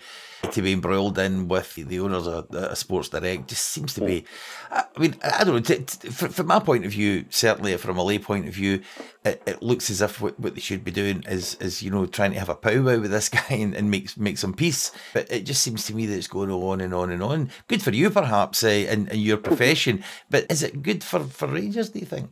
to 0.51 0.61
be 0.61 0.73
embroiled 0.73 1.17
in 1.17 1.47
with 1.47 1.73
the 1.73 1.99
owners 1.99 2.27
of, 2.27 2.53
of 2.53 2.77
Sports 2.77 3.09
Direct 3.09 3.49
just 3.49 3.65
seems 3.65 3.95
to 3.95 4.05
be. 4.05 4.25
I 4.71 4.83
mean, 4.99 5.15
I 5.23 5.43
don't 5.43 5.55
know. 5.55 5.59
T- 5.59 5.83
t- 5.83 6.09
from 6.09 6.45
my 6.45 6.59
point 6.59 6.85
of 6.85 6.91
view, 6.91 7.25
certainly 7.31 7.75
from 7.77 7.97
a 7.97 8.03
lay 8.03 8.19
point 8.19 8.47
of 8.47 8.53
view, 8.53 8.81
it, 9.25 9.41
it 9.47 9.63
looks 9.63 9.89
as 9.89 10.01
if 10.01 10.21
what, 10.21 10.39
what, 10.39 10.53
they 10.53 10.61
should 10.61 10.83
be 10.83 10.91
doing 10.91 11.23
is, 11.27 11.55
is 11.55 11.81
you 11.81 11.89
know, 11.89 12.05
trying 12.05 12.33
to 12.33 12.39
have 12.39 12.49
a 12.49 12.55
powwow 12.55 12.99
with 12.99 13.09
this 13.09 13.29
guy 13.29 13.45
and, 13.49 13.73
and 13.73 13.89
make, 13.89 14.15
make 14.17 14.37
some 14.37 14.53
peace. 14.53 14.91
But 15.13 15.31
it 15.31 15.47
just 15.47 15.63
seems 15.63 15.85
to 15.87 15.95
me 15.95 16.05
that 16.05 16.15
it's 16.15 16.27
going 16.27 16.51
on 16.51 16.79
and 16.79 16.93
on 16.93 17.09
and 17.09 17.23
on. 17.23 17.49
Good 17.67 17.81
for 17.81 17.89
you, 17.89 18.11
perhaps, 18.11 18.63
uh, 18.63 18.67
in, 18.67 19.07
in 19.07 19.19
your 19.19 19.37
profession. 19.37 20.03
But 20.29 20.42
is 20.49 20.63
it 20.63 20.81
good 20.81 21.03
for, 21.03 21.19
for 21.19 21.47
Rangers, 21.47 21.89
do 21.89 21.99
you 21.99 22.05
think? 22.05 22.29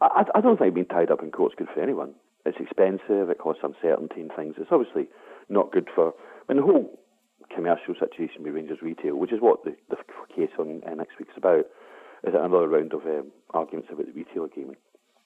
I, 0.00 0.24
I 0.34 0.40
don't 0.40 0.58
think 0.58 0.74
being 0.74 0.86
tied 0.86 1.10
up 1.10 1.22
in 1.22 1.30
court's 1.30 1.54
good 1.56 1.68
for 1.72 1.80
anyone. 1.80 2.14
It's 2.44 2.58
expensive, 2.58 3.30
it 3.30 3.38
causes 3.38 3.62
uncertainty 3.62 4.20
and 4.20 4.32
things. 4.34 4.54
It's 4.58 4.72
obviously 4.72 5.06
not 5.48 5.70
good 5.70 5.88
for. 5.94 6.12
I 6.48 6.52
mean, 6.52 6.60
the 6.60 6.66
whole 6.66 6.98
commercial 7.54 7.94
situation 7.94 8.42
with 8.42 8.54
Rangers 8.54 8.82
retail, 8.82 9.16
which 9.16 9.32
is 9.32 9.40
what 9.40 9.64
the, 9.64 9.76
the 9.90 9.96
case 10.34 10.50
on 10.58 10.82
uh, 10.86 10.94
next 10.94 11.18
week's 11.18 11.36
about, 11.36 11.66
is 12.24 12.34
another 12.34 12.68
round 12.68 12.92
of 12.92 13.02
um, 13.06 13.30
arguments 13.50 13.90
about 13.92 14.06
the 14.06 14.12
retail 14.12 14.44
agreement, 14.44 14.78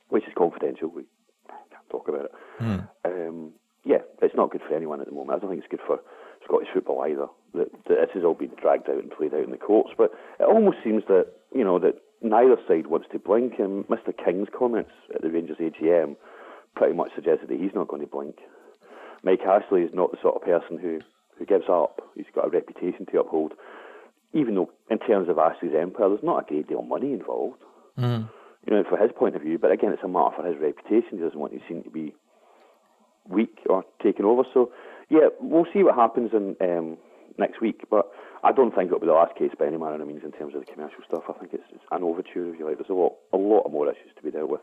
which 0.09 0.25
is 0.25 0.33
confidential. 0.37 0.88
We 0.88 1.05
can't 1.49 1.90
talk 1.90 2.09
about 2.09 2.27
it. 2.27 2.33
Hmm. 2.59 2.79
Um, 3.05 3.53
yeah, 3.85 3.99
it's 4.20 4.35
not 4.35 4.51
good 4.51 4.62
for 4.66 4.75
anyone 4.75 5.01
at 5.01 5.07
the 5.07 5.12
moment. 5.12 5.37
I 5.37 5.40
don't 5.40 5.51
think 5.51 5.62
it's 5.62 5.70
good 5.70 5.87
for 5.87 6.01
Scottish 6.44 6.68
football 6.75 7.05
either. 7.09 7.27
That, 7.56 7.72
that 7.88 7.98
this 8.00 8.10
has 8.14 8.24
all 8.24 8.34
been 8.34 8.52
dragged 8.60 8.88
out 8.88 9.02
and 9.02 9.10
played 9.10 9.34
out 9.34 9.44
in 9.44 9.50
the 9.50 9.56
courts. 9.56 9.90
But 9.96 10.12
it 10.38 10.44
almost 10.44 10.78
seems 10.84 11.02
that 11.08 11.32
you 11.54 11.64
know 11.64 11.78
that 11.78 11.96
neither 12.22 12.56
side 12.68 12.86
wants 12.86 13.08
to 13.12 13.18
blink. 13.18 13.54
And 13.58 13.84
Mr. 13.88 14.12
King's 14.16 14.48
comments 14.56 14.92
at 15.14 15.22
the 15.22 15.30
Rangers 15.30 15.58
AGM 15.58 16.16
pretty 16.74 16.94
much 16.94 17.10
suggested 17.14 17.48
that 17.48 17.60
he's 17.60 17.74
not 17.74 17.88
going 17.88 18.02
to 18.02 18.08
blink. 18.08 18.36
Mike 19.22 19.40
Ashley 19.40 19.82
is 19.82 19.90
not 19.94 20.12
the 20.12 20.18
sort 20.22 20.36
of 20.36 20.42
person 20.42 20.78
who, 20.78 21.00
who 21.38 21.46
gives 21.46 21.64
up. 21.68 22.00
He's 22.14 22.26
got 22.34 22.46
a 22.46 22.50
reputation 22.50 23.06
to 23.06 23.20
uphold. 23.20 23.54
Even 24.32 24.54
though, 24.54 24.70
in 24.90 24.98
terms 24.98 25.28
of 25.28 25.38
Ashley's 25.38 25.72
empire, 25.76 26.08
there's 26.10 26.22
not 26.22 26.44
a 26.44 26.46
great 26.46 26.68
deal 26.68 26.80
of 26.80 26.86
money 26.86 27.12
involved. 27.12 27.58
Mm. 27.98 28.28
You 28.66 28.74
know, 28.74 28.84
for 28.88 28.98
his 28.98 29.10
point 29.16 29.36
of 29.36 29.42
view. 29.42 29.58
But 29.58 29.70
again, 29.70 29.92
it's 29.92 30.02
a 30.02 30.08
matter 30.08 30.36
for 30.36 30.46
his 30.46 30.60
reputation. 30.60 31.18
He 31.18 31.24
doesn't 31.24 31.38
want 31.38 31.52
to 31.52 31.60
seem 31.68 31.82
to 31.84 31.90
be 31.90 32.14
weak 33.28 33.58
or 33.68 33.84
taken 34.02 34.24
over. 34.24 34.42
So, 34.52 34.70
yeah, 35.08 35.28
we'll 35.40 35.66
see 35.72 35.82
what 35.82 35.94
happens 35.94 36.30
in 36.32 36.56
um, 36.60 36.98
next 37.38 37.61
week. 37.61 37.83
But 37.90 38.11
I 38.42 38.53
don't 38.53 38.75
think 38.75 38.88
it'll 38.88 39.01
be 39.01 39.07
the 39.07 39.12
last 39.12 39.37
case 39.37 39.51
by 39.59 39.66
any 39.66 39.77
manner 39.77 40.01
of 40.01 40.07
means 40.07 40.22
in 40.22 40.31
terms 40.31 40.55
of 40.55 40.61
the 40.64 40.72
commercial 40.72 41.01
stuff. 41.09 41.25
I 41.29 41.33
think 41.33 41.53
it's, 41.55 41.64
it's 41.72 41.83
an 41.90 42.05
overture, 42.05 42.53
if 42.53 42.59
you 42.59 42.66
like. 42.66 42.79
There's 42.79 42.90
a 42.90 42.94
lot, 42.94 43.14
a 43.33 43.37
lot 43.37 43.62
of 43.62 43.72
more 43.72 43.90
issues 43.90 44.12
to 44.16 44.22
be 44.22 44.31
dealt 44.31 44.51
with. 44.51 44.61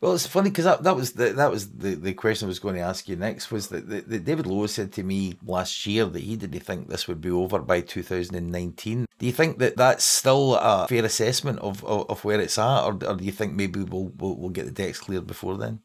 Well, 0.00 0.14
it's 0.14 0.26
funny 0.26 0.50
because 0.50 0.64
that, 0.64 0.82
that 0.82 0.96
was 0.96 1.12
the 1.12 1.32
that 1.32 1.50
was 1.50 1.70
the, 1.70 1.94
the 1.94 2.14
question 2.14 2.46
I 2.46 2.48
was 2.48 2.58
going 2.58 2.74
to 2.74 2.80
ask 2.80 3.08
you 3.08 3.16
next. 3.16 3.50
Was 3.50 3.68
that, 3.68 3.88
that, 3.88 4.24
David 4.24 4.46
Lowe 4.46 4.66
said 4.66 4.92
to 4.94 5.02
me 5.02 5.34
last 5.44 5.86
year 5.86 6.04
that 6.06 6.22
he 6.22 6.36
didn't 6.36 6.60
think 6.60 6.88
this 6.88 7.06
would 7.06 7.20
be 7.20 7.30
over 7.30 7.60
by 7.60 7.80
2019. 7.80 9.06
Do 9.18 9.26
you 9.26 9.32
think 9.32 9.58
that 9.58 9.76
that's 9.76 10.04
still 10.04 10.56
a 10.56 10.86
fair 10.88 11.04
assessment 11.04 11.60
of, 11.60 11.84
of, 11.84 12.10
of 12.10 12.24
where 12.24 12.40
it's 12.40 12.58
at, 12.58 12.82
or, 12.82 12.98
or 13.06 13.16
do 13.16 13.24
you 13.24 13.32
think 13.32 13.52
maybe 13.54 13.82
we'll, 13.82 14.10
we'll 14.16 14.36
we'll 14.36 14.50
get 14.50 14.64
the 14.64 14.72
decks 14.72 14.98
cleared 14.98 15.26
before 15.26 15.56
then? 15.56 15.80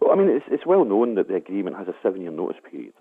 Well, 0.00 0.12
I 0.12 0.16
mean, 0.16 0.28
it's 0.28 0.46
it's 0.48 0.66
well 0.66 0.84
known 0.84 1.16
that 1.16 1.28
the 1.28 1.34
agreement 1.34 1.76
has 1.76 1.88
a 1.88 1.94
seven 2.02 2.20
year 2.20 2.30
notice 2.30 2.58
period. 2.70 2.94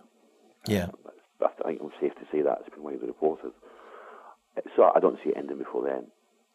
Yeah. 0.67 0.89
Uh, 1.05 1.10
I 1.43 1.63
think 1.63 1.81
I'm 1.81 1.91
safe 1.99 2.15
to 2.15 2.27
say 2.31 2.41
that. 2.41 2.59
It's 2.61 2.73
been 2.73 2.83
widely 2.83 3.07
reported. 3.07 3.51
So 4.75 4.91
I 4.93 4.99
don't 4.99 5.17
see 5.23 5.31
it 5.31 5.37
ending 5.37 5.57
before 5.57 5.83
then. 5.83 6.07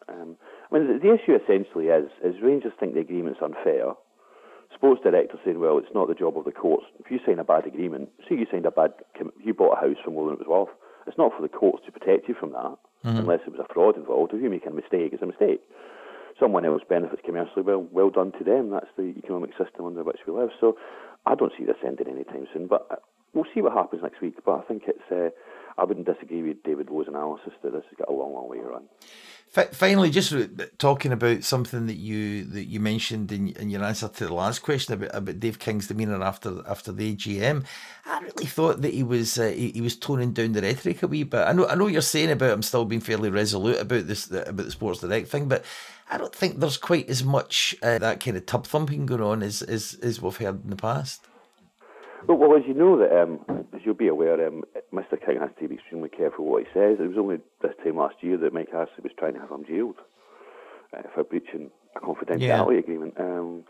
Um, 0.08 0.36
I 0.70 0.78
mean, 0.78 0.86
the, 0.86 0.98
the, 0.98 1.14
issue 1.14 1.34
essentially 1.34 1.86
is, 1.86 2.10
is 2.22 2.40
Rangers 2.42 2.72
think 2.78 2.94
the 2.94 3.00
agreement's 3.00 3.40
unfair. 3.42 3.94
Sports 4.74 5.00
director 5.02 5.38
saying, 5.44 5.58
well, 5.58 5.78
it's 5.78 5.94
not 5.94 6.06
the 6.06 6.14
job 6.14 6.36
of 6.36 6.44
the 6.44 6.52
courts. 6.52 6.86
If 7.00 7.10
you 7.10 7.18
sign 7.24 7.38
a 7.38 7.44
bad 7.44 7.66
agreement, 7.66 8.10
say 8.28 8.36
you 8.36 8.46
signed 8.50 8.66
a 8.66 8.70
bad, 8.70 8.92
you 9.42 9.54
bought 9.54 9.78
a 9.78 9.80
house 9.80 9.96
for 10.04 10.10
more 10.10 10.26
than 10.26 10.34
it 10.34 10.46
was 10.46 10.68
worth, 10.68 10.76
it's 11.06 11.18
not 11.18 11.32
for 11.34 11.42
the 11.42 11.48
courts 11.48 11.84
to 11.86 11.92
protect 11.92 12.28
you 12.28 12.34
from 12.38 12.52
that, 12.52 12.76
mm-hmm. 13.04 13.16
unless 13.18 13.40
it 13.46 13.52
was 13.52 13.64
a 13.68 13.72
fraud 13.72 13.96
involved. 13.96 14.34
If 14.34 14.42
you 14.42 14.50
make 14.50 14.66
a 14.66 14.70
mistake, 14.70 15.12
it's 15.12 15.22
a 15.22 15.26
mistake. 15.26 15.62
Someone 16.38 16.66
else 16.66 16.82
benefits 16.86 17.22
commercially, 17.24 17.62
well, 17.62 17.86
well 17.90 18.10
done 18.10 18.32
to 18.38 18.44
them. 18.44 18.70
That's 18.70 18.90
the 18.96 19.14
economic 19.16 19.50
system 19.56 19.86
under 19.86 20.04
which 20.04 20.20
we 20.26 20.34
live. 20.34 20.50
So 20.60 20.76
I 21.24 21.34
don't 21.34 21.52
see 21.56 21.64
this 21.64 21.80
ending 21.84 22.08
anytime 22.08 22.46
soon. 22.52 22.66
But 22.66 22.86
uh, 22.90 22.96
we'll 23.36 23.46
see 23.54 23.60
what 23.60 23.72
happens 23.72 24.02
next 24.02 24.20
week. 24.20 24.34
But 24.44 24.60
I 24.60 24.62
think 24.62 24.84
it's. 24.88 25.12
Uh, 25.12 25.30
I 25.78 25.84
wouldn't 25.84 26.06
disagree 26.06 26.42
with 26.42 26.62
David 26.62 26.88
Lowe's 26.88 27.06
analysis 27.06 27.52
that 27.62 27.72
this 27.72 27.84
has 27.90 27.98
got 27.98 28.08
a 28.08 28.12
long, 28.12 28.32
long 28.32 28.48
way 28.48 28.56
to 28.56 28.64
run. 28.64 28.84
Finally, 29.72 30.10
just 30.10 30.34
talking 30.78 31.12
about 31.12 31.44
something 31.44 31.86
that 31.86 31.96
you 31.96 32.44
that 32.44 32.64
you 32.64 32.80
mentioned 32.80 33.30
in, 33.30 33.48
in 33.50 33.70
your 33.70 33.84
answer 33.84 34.08
to 34.08 34.26
the 34.26 34.34
last 34.34 34.60
question 34.60 34.94
about, 34.94 35.14
about 35.14 35.40
Dave 35.40 35.58
King's 35.58 35.86
demeanour 35.86 36.22
after 36.22 36.62
after 36.66 36.92
the 36.92 37.14
AGM, 37.14 37.64
I 38.06 38.20
really 38.20 38.46
thought 38.46 38.82
that 38.82 38.92
he 38.92 39.02
was 39.02 39.38
uh, 39.38 39.48
he, 39.48 39.70
he, 39.70 39.80
was 39.80 39.96
toning 39.96 40.32
down 40.32 40.52
the 40.52 40.62
rhetoric 40.62 41.02
a 41.02 41.06
wee 41.06 41.22
bit. 41.22 41.46
I 41.46 41.52
know 41.52 41.66
I 41.66 41.74
know 41.74 41.86
you're 41.86 42.02
saying 42.02 42.30
about 42.30 42.52
him 42.52 42.62
still 42.62 42.84
being 42.84 43.00
fairly 43.00 43.30
resolute 43.30 43.80
about 43.80 44.06
this 44.06 44.30
about 44.30 44.56
the 44.56 44.70
Sports 44.70 45.00
Direct 45.00 45.28
thing, 45.28 45.48
but 45.48 45.64
I 46.10 46.18
don't 46.18 46.34
think 46.34 46.58
there's 46.58 46.76
quite 46.76 47.08
as 47.08 47.22
much 47.22 47.74
uh, 47.82 47.98
that 47.98 48.20
kind 48.20 48.36
of 48.36 48.46
tub 48.46 48.66
thumping 48.66 49.06
going 49.06 49.22
on 49.22 49.42
as, 49.42 49.62
as 49.62 49.98
as 50.02 50.20
we've 50.20 50.36
heard 50.36 50.64
in 50.64 50.70
the 50.70 50.76
past. 50.76 51.26
Well, 52.26 52.38
well, 52.38 52.56
as 52.56 52.64
you 52.66 52.74
know, 52.74 52.98
that 52.98 53.14
um, 53.14 53.40
as 53.72 53.82
you'll 53.84 53.94
be 53.94 54.08
aware, 54.08 54.46
um, 54.46 54.64
Mr. 54.92 55.14
King 55.24 55.38
has 55.40 55.50
to 55.60 55.68
be 55.68 55.76
extremely 55.76 56.08
careful 56.08 56.44
what 56.44 56.64
he 56.64 56.68
says. 56.74 56.98
It 56.98 57.06
was 57.06 57.18
only 57.18 57.38
this 57.62 57.72
time 57.84 57.96
last 57.96 58.16
year 58.20 58.36
that 58.38 58.52
Mike 58.52 58.70
Ashley 58.74 59.04
was 59.04 59.12
trying 59.16 59.34
to 59.34 59.40
have 59.40 59.50
him 59.50 59.64
jailed 59.64 59.96
uh, 60.96 61.02
for 61.14 61.22
breaching 61.22 61.70
a 61.94 62.00
confidentiality 62.00 62.72
yeah. 62.72 62.78
agreement. 62.78 63.14
Um, 63.18 63.64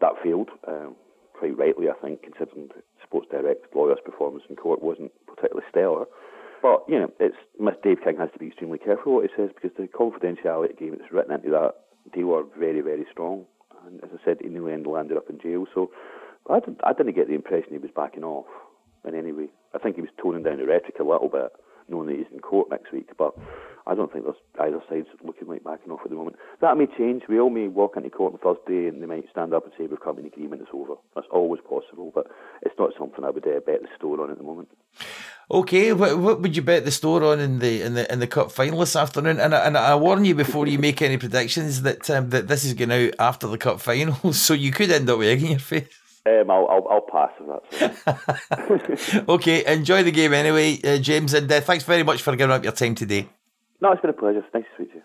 that 0.00 0.12
failed, 0.22 0.50
um, 0.68 0.94
quite 1.32 1.56
rightly, 1.56 1.88
I 1.88 1.94
think, 2.04 2.22
considering 2.22 2.68
the 2.68 2.82
Sports 3.02 3.28
Direct 3.30 3.74
lawyer's 3.74 3.98
performance 4.04 4.44
in 4.50 4.56
court 4.56 4.82
wasn't 4.82 5.12
particularly 5.26 5.66
stellar. 5.70 6.04
But 6.60 6.84
you 6.88 7.00
know, 7.00 7.12
it's 7.18 7.36
Dave 7.82 8.04
King 8.04 8.18
has 8.18 8.30
to 8.32 8.38
be 8.38 8.48
extremely 8.48 8.78
careful 8.78 9.14
what 9.14 9.24
he 9.24 9.30
says 9.36 9.50
because 9.54 9.76
the 9.76 9.88
confidentiality 9.88 10.70
agreement 10.70 11.00
that's 11.00 11.12
written 11.12 11.34
into 11.34 11.50
that 11.50 11.74
deal 12.12 12.34
are 12.34 12.44
very, 12.58 12.82
very 12.82 13.06
strong. 13.10 13.46
And 13.86 14.04
as 14.04 14.10
I 14.12 14.24
said, 14.24 14.40
in 14.42 14.54
the 14.54 14.70
end, 14.70 14.86
landed 14.86 15.16
up 15.16 15.28
in 15.28 15.40
jail. 15.40 15.66
So 15.74 15.90
I 16.50 16.60
didn't, 16.60 16.80
I 16.84 16.92
didn't 16.92 17.14
get 17.14 17.28
the 17.28 17.34
impression 17.34 17.72
he 17.72 17.78
was 17.78 17.90
backing 17.94 18.24
off 18.24 18.46
in 19.06 19.14
any 19.14 19.32
way. 19.32 19.48
I 19.74 19.78
think 19.78 19.96
he 19.96 20.02
was 20.02 20.10
toning 20.20 20.42
down 20.42 20.58
the 20.58 20.66
rhetoric 20.66 20.98
a 21.00 21.04
little 21.04 21.28
bit, 21.28 21.52
knowing 21.88 22.08
that 22.08 22.16
he's 22.16 22.32
in 22.32 22.40
court 22.40 22.68
next 22.70 22.92
week. 22.92 23.10
But 23.16 23.34
I 23.86 23.94
don't 23.94 24.12
think 24.12 24.24
there's 24.24 24.36
either 24.60 24.80
side's 24.88 25.08
looking 25.24 25.48
like 25.48 25.64
backing 25.64 25.92
off 25.92 26.00
at 26.04 26.10
the 26.10 26.16
moment. 26.16 26.36
That 26.60 26.76
may 26.76 26.86
change. 26.86 27.22
We 27.28 27.40
all 27.40 27.50
may 27.50 27.68
walk 27.68 27.96
into 27.96 28.10
court 28.10 28.34
on 28.34 28.38
Thursday 28.38 28.86
and 28.88 29.02
they 29.02 29.06
might 29.06 29.30
stand 29.30 29.54
up 29.54 29.64
and 29.64 29.72
say 29.76 29.86
we've 29.86 30.00
come 30.00 30.16
to 30.16 30.22
an 30.22 30.26
agreement, 30.26 30.62
it's 30.62 30.70
over. 30.72 30.94
That's 31.14 31.26
always 31.30 31.60
possible, 31.62 32.12
but 32.14 32.26
it's 32.62 32.78
not 32.78 32.90
something 32.98 33.24
I 33.24 33.30
would 33.30 33.46
uh, 33.46 33.60
bet 33.66 33.82
the 33.82 33.88
store 33.96 34.20
on 34.22 34.30
at 34.30 34.38
the 34.38 34.44
moment. 34.44 34.68
Okay, 35.50 35.92
what, 35.92 36.18
what 36.18 36.40
would 36.40 36.56
you 36.56 36.62
bet 36.62 36.84
the 36.84 36.90
store 36.90 37.24
on 37.24 37.40
in 37.40 37.58
the 37.58 37.82
in 37.82 37.94
the 37.94 38.10
in 38.10 38.20
the 38.20 38.26
cup 38.26 38.52
final 38.52 38.80
this 38.80 38.96
afternoon? 38.96 39.40
And 39.40 39.54
I, 39.54 39.66
and 39.66 39.76
I 39.76 39.94
warn 39.96 40.24
you 40.24 40.34
before 40.34 40.66
you 40.66 40.78
make 40.78 41.02
any 41.02 41.18
predictions 41.18 41.82
that 41.82 42.08
um, 42.08 42.30
that 42.30 42.48
this 42.48 42.64
is 42.64 42.74
going 42.74 42.92
out 42.92 43.14
after 43.18 43.46
the 43.48 43.58
cup 43.58 43.80
final, 43.80 44.32
so 44.32 44.54
you 44.54 44.70
could 44.70 44.90
end 44.90 45.10
up 45.10 45.18
with 45.18 45.28
egg 45.28 45.42
in 45.42 45.50
your 45.50 45.58
face. 45.58 46.01
Um, 46.24 46.50
I'll, 46.50 46.68
I'll, 46.68 46.88
I'll 46.88 47.00
pass 47.00 47.32
if 47.40 48.08
that's 48.78 49.14
okay, 49.28 49.64
enjoy 49.66 50.04
the 50.04 50.12
game 50.12 50.32
anyway, 50.32 50.78
uh, 50.84 50.98
James, 50.98 51.34
and 51.34 51.50
uh, 51.50 51.60
thanks 51.60 51.82
very 51.82 52.04
much 52.04 52.22
for 52.22 52.36
giving 52.36 52.54
up 52.54 52.62
your 52.62 52.72
time 52.72 52.94
today. 52.94 53.28
No, 53.80 53.90
it's 53.90 54.00
been 54.00 54.10
a 54.10 54.12
pleasure. 54.12 54.44
Nice 54.54 54.62
to 54.62 54.68
speak 54.74 54.92
to 54.92 54.98
you. 54.98 55.02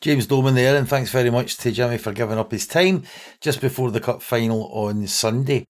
James 0.00 0.26
Doleman 0.26 0.54
there, 0.54 0.76
and 0.76 0.88
thanks 0.88 1.10
very 1.10 1.28
much 1.28 1.58
to 1.58 1.70
Jimmy 1.70 1.98
for 1.98 2.12
giving 2.12 2.38
up 2.38 2.52
his 2.52 2.66
time 2.66 3.02
just 3.42 3.60
before 3.60 3.90
the 3.90 4.00
cup 4.00 4.22
final 4.22 4.64
on 4.72 5.06
Sunday. 5.06 5.66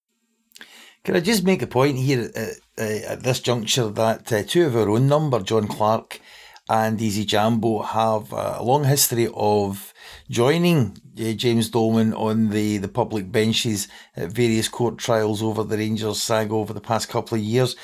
Can 1.03 1.17
I 1.17 1.19
just 1.19 1.43
make 1.43 1.61
a 1.61 1.67
point 1.67 1.97
here 1.97 2.31
uh, 2.33 2.81
uh, 2.81 2.99
at 3.07 3.23
this 3.23 3.41
juncture 3.41 3.89
that 3.89 4.31
uh, 4.31 4.43
two 4.43 4.67
of 4.67 4.77
our 4.77 4.89
own 4.89 5.07
number, 5.07 5.41
John 5.41 5.67
Clark 5.67 6.21
and 6.69 7.01
Easy 7.01 7.25
Jambo, 7.25 7.81
have 7.81 8.31
a 8.31 8.61
long 8.61 8.83
history 8.83 9.29
of 9.33 9.93
joining 10.29 10.97
uh, 11.19 11.33
James 11.33 11.69
Doleman 11.69 12.13
on 12.13 12.49
the, 12.49 12.77
the 12.77 12.87
public 12.87 13.31
benches 13.31 13.87
at 14.15 14.31
various 14.31 14.67
court 14.67 14.97
trials 14.97 15.41
over 15.41 15.63
the 15.63 15.77
Rangers 15.77 16.21
saga 16.21 16.53
over 16.53 16.73
the 16.73 16.81
past 16.81 17.09
couple 17.09 17.37
of 17.37 17.43
years. 17.43 17.75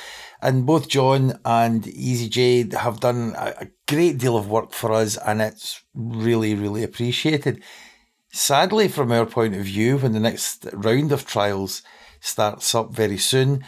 And 0.42 0.66
both 0.66 0.88
John 0.88 1.40
and 1.44 1.88
Easy 1.88 2.30
J 2.30 2.70
have 2.78 3.00
done 3.00 3.34
a, 3.36 3.54
a 3.62 3.68
great 3.88 4.20
deal 4.20 4.38
of 4.38 4.50
work 4.50 4.72
for 4.72 4.94
us, 4.94 5.18
and 5.18 5.42
it's 5.42 5.82
really, 5.96 6.54
really 6.54 6.84
appreciated. 6.84 7.63
Sadly, 8.32 8.88
from 8.88 9.12
our 9.12 9.26
point 9.26 9.56
of 9.56 9.63
view, 9.63 9.98
when 9.98 10.12
the 10.12 10.20
next 10.20 10.68
round 10.74 11.12
of 11.12 11.26
trials 11.26 11.82
starts 12.20 12.76
up 12.76 12.94
very 12.94 13.18
soon, 13.18 13.63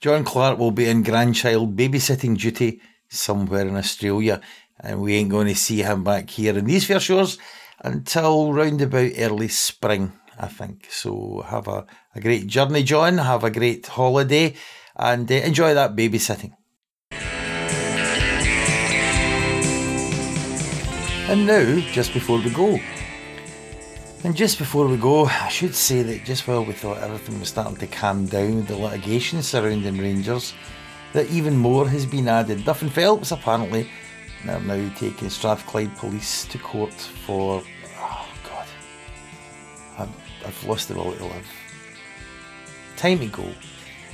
John 0.00 0.24
Clark 0.24 0.58
will 0.58 0.70
be 0.70 0.88
in 0.88 1.02
grandchild 1.02 1.76
babysitting 1.76 2.38
duty 2.38 2.80
somewhere 3.08 3.66
in 3.66 3.76
Australia, 3.76 4.40
and 4.80 5.00
we 5.00 5.14
ain't 5.14 5.30
going 5.30 5.48
to 5.48 5.54
see 5.54 5.82
him 5.82 6.04
back 6.04 6.30
here 6.30 6.56
in 6.56 6.64
these 6.64 6.84
fair 6.84 7.00
shores 7.00 7.38
until 7.80 8.52
round 8.52 8.80
about 8.82 9.12
early 9.18 9.48
spring, 9.48 10.12
I 10.38 10.46
think. 10.48 10.88
So 10.90 11.44
have 11.46 11.68
a, 11.68 11.86
a 12.14 12.20
great 12.20 12.46
journey, 12.46 12.82
John. 12.82 13.18
Have 13.18 13.44
a 13.44 13.50
great 13.50 13.86
holiday 13.86 14.54
and 14.96 15.30
uh, 15.30 15.34
enjoy 15.34 15.74
that 15.74 15.94
babysitting. 15.96 16.52
And 21.30 21.46
now, 21.46 21.80
just 21.92 22.14
before 22.14 22.38
we 22.38 22.48
go, 22.50 22.78
and 24.24 24.34
just 24.34 24.58
before 24.58 24.88
we 24.88 24.96
go, 24.96 25.26
I 25.26 25.48
should 25.48 25.74
say 25.74 26.02
that 26.02 26.24
just 26.24 26.48
while 26.48 26.64
we 26.64 26.72
thought 26.72 27.02
everything 27.02 27.38
was 27.38 27.50
starting 27.50 27.76
to 27.76 27.86
calm 27.86 28.26
down 28.26 28.56
with 28.56 28.68
the 28.68 28.76
litigation 28.76 29.42
surrounding 29.42 29.98
Rangers, 29.98 30.54
that 31.12 31.30
even 31.30 31.56
more 31.56 31.88
has 31.88 32.06
been 32.06 32.28
added. 32.28 32.64
Duff 32.64 32.82
and 32.82 32.92
Phelps 32.92 33.32
apparently 33.32 33.88
are 34.48 34.60
now 34.60 34.94
taking 34.96 35.30
Strathclyde 35.30 35.94
police 35.96 36.44
to 36.46 36.58
court 36.58 36.92
for. 36.92 37.62
Oh 37.98 38.28
God. 38.44 38.66
I've, 39.98 40.46
I've 40.46 40.64
lost 40.64 40.88
the 40.88 40.94
will 40.94 41.12
to 41.12 41.24
live. 41.24 41.46
Time 42.96 43.18
to 43.20 43.26
go. 43.26 43.48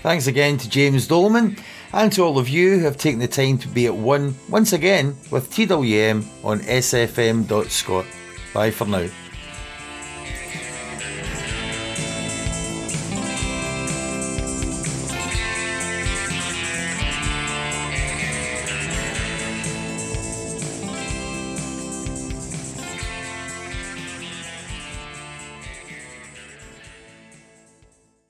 Thanks 0.03 0.27
again 0.27 0.59
to 0.59 0.69
James 0.69 1.09
Doleman 1.09 1.59
and 1.95 2.13
to 2.13 2.23
all 2.23 2.39
of 2.39 2.49
you 2.49 2.79
who 2.79 2.85
have 2.85 2.99
taken 2.99 3.21
the 3.21 3.29
time 3.29 3.57
to 3.59 3.69
be 3.69 3.87
at 3.87 3.95
one 3.95 4.35
once 4.51 4.75
again 4.75 5.17
with 5.31 5.51
TWM 5.51 6.25
on 6.45 6.61
sfm.scot. 6.61 8.05
Bye 8.53 8.71
for 8.71 8.87
now. 8.87 9.09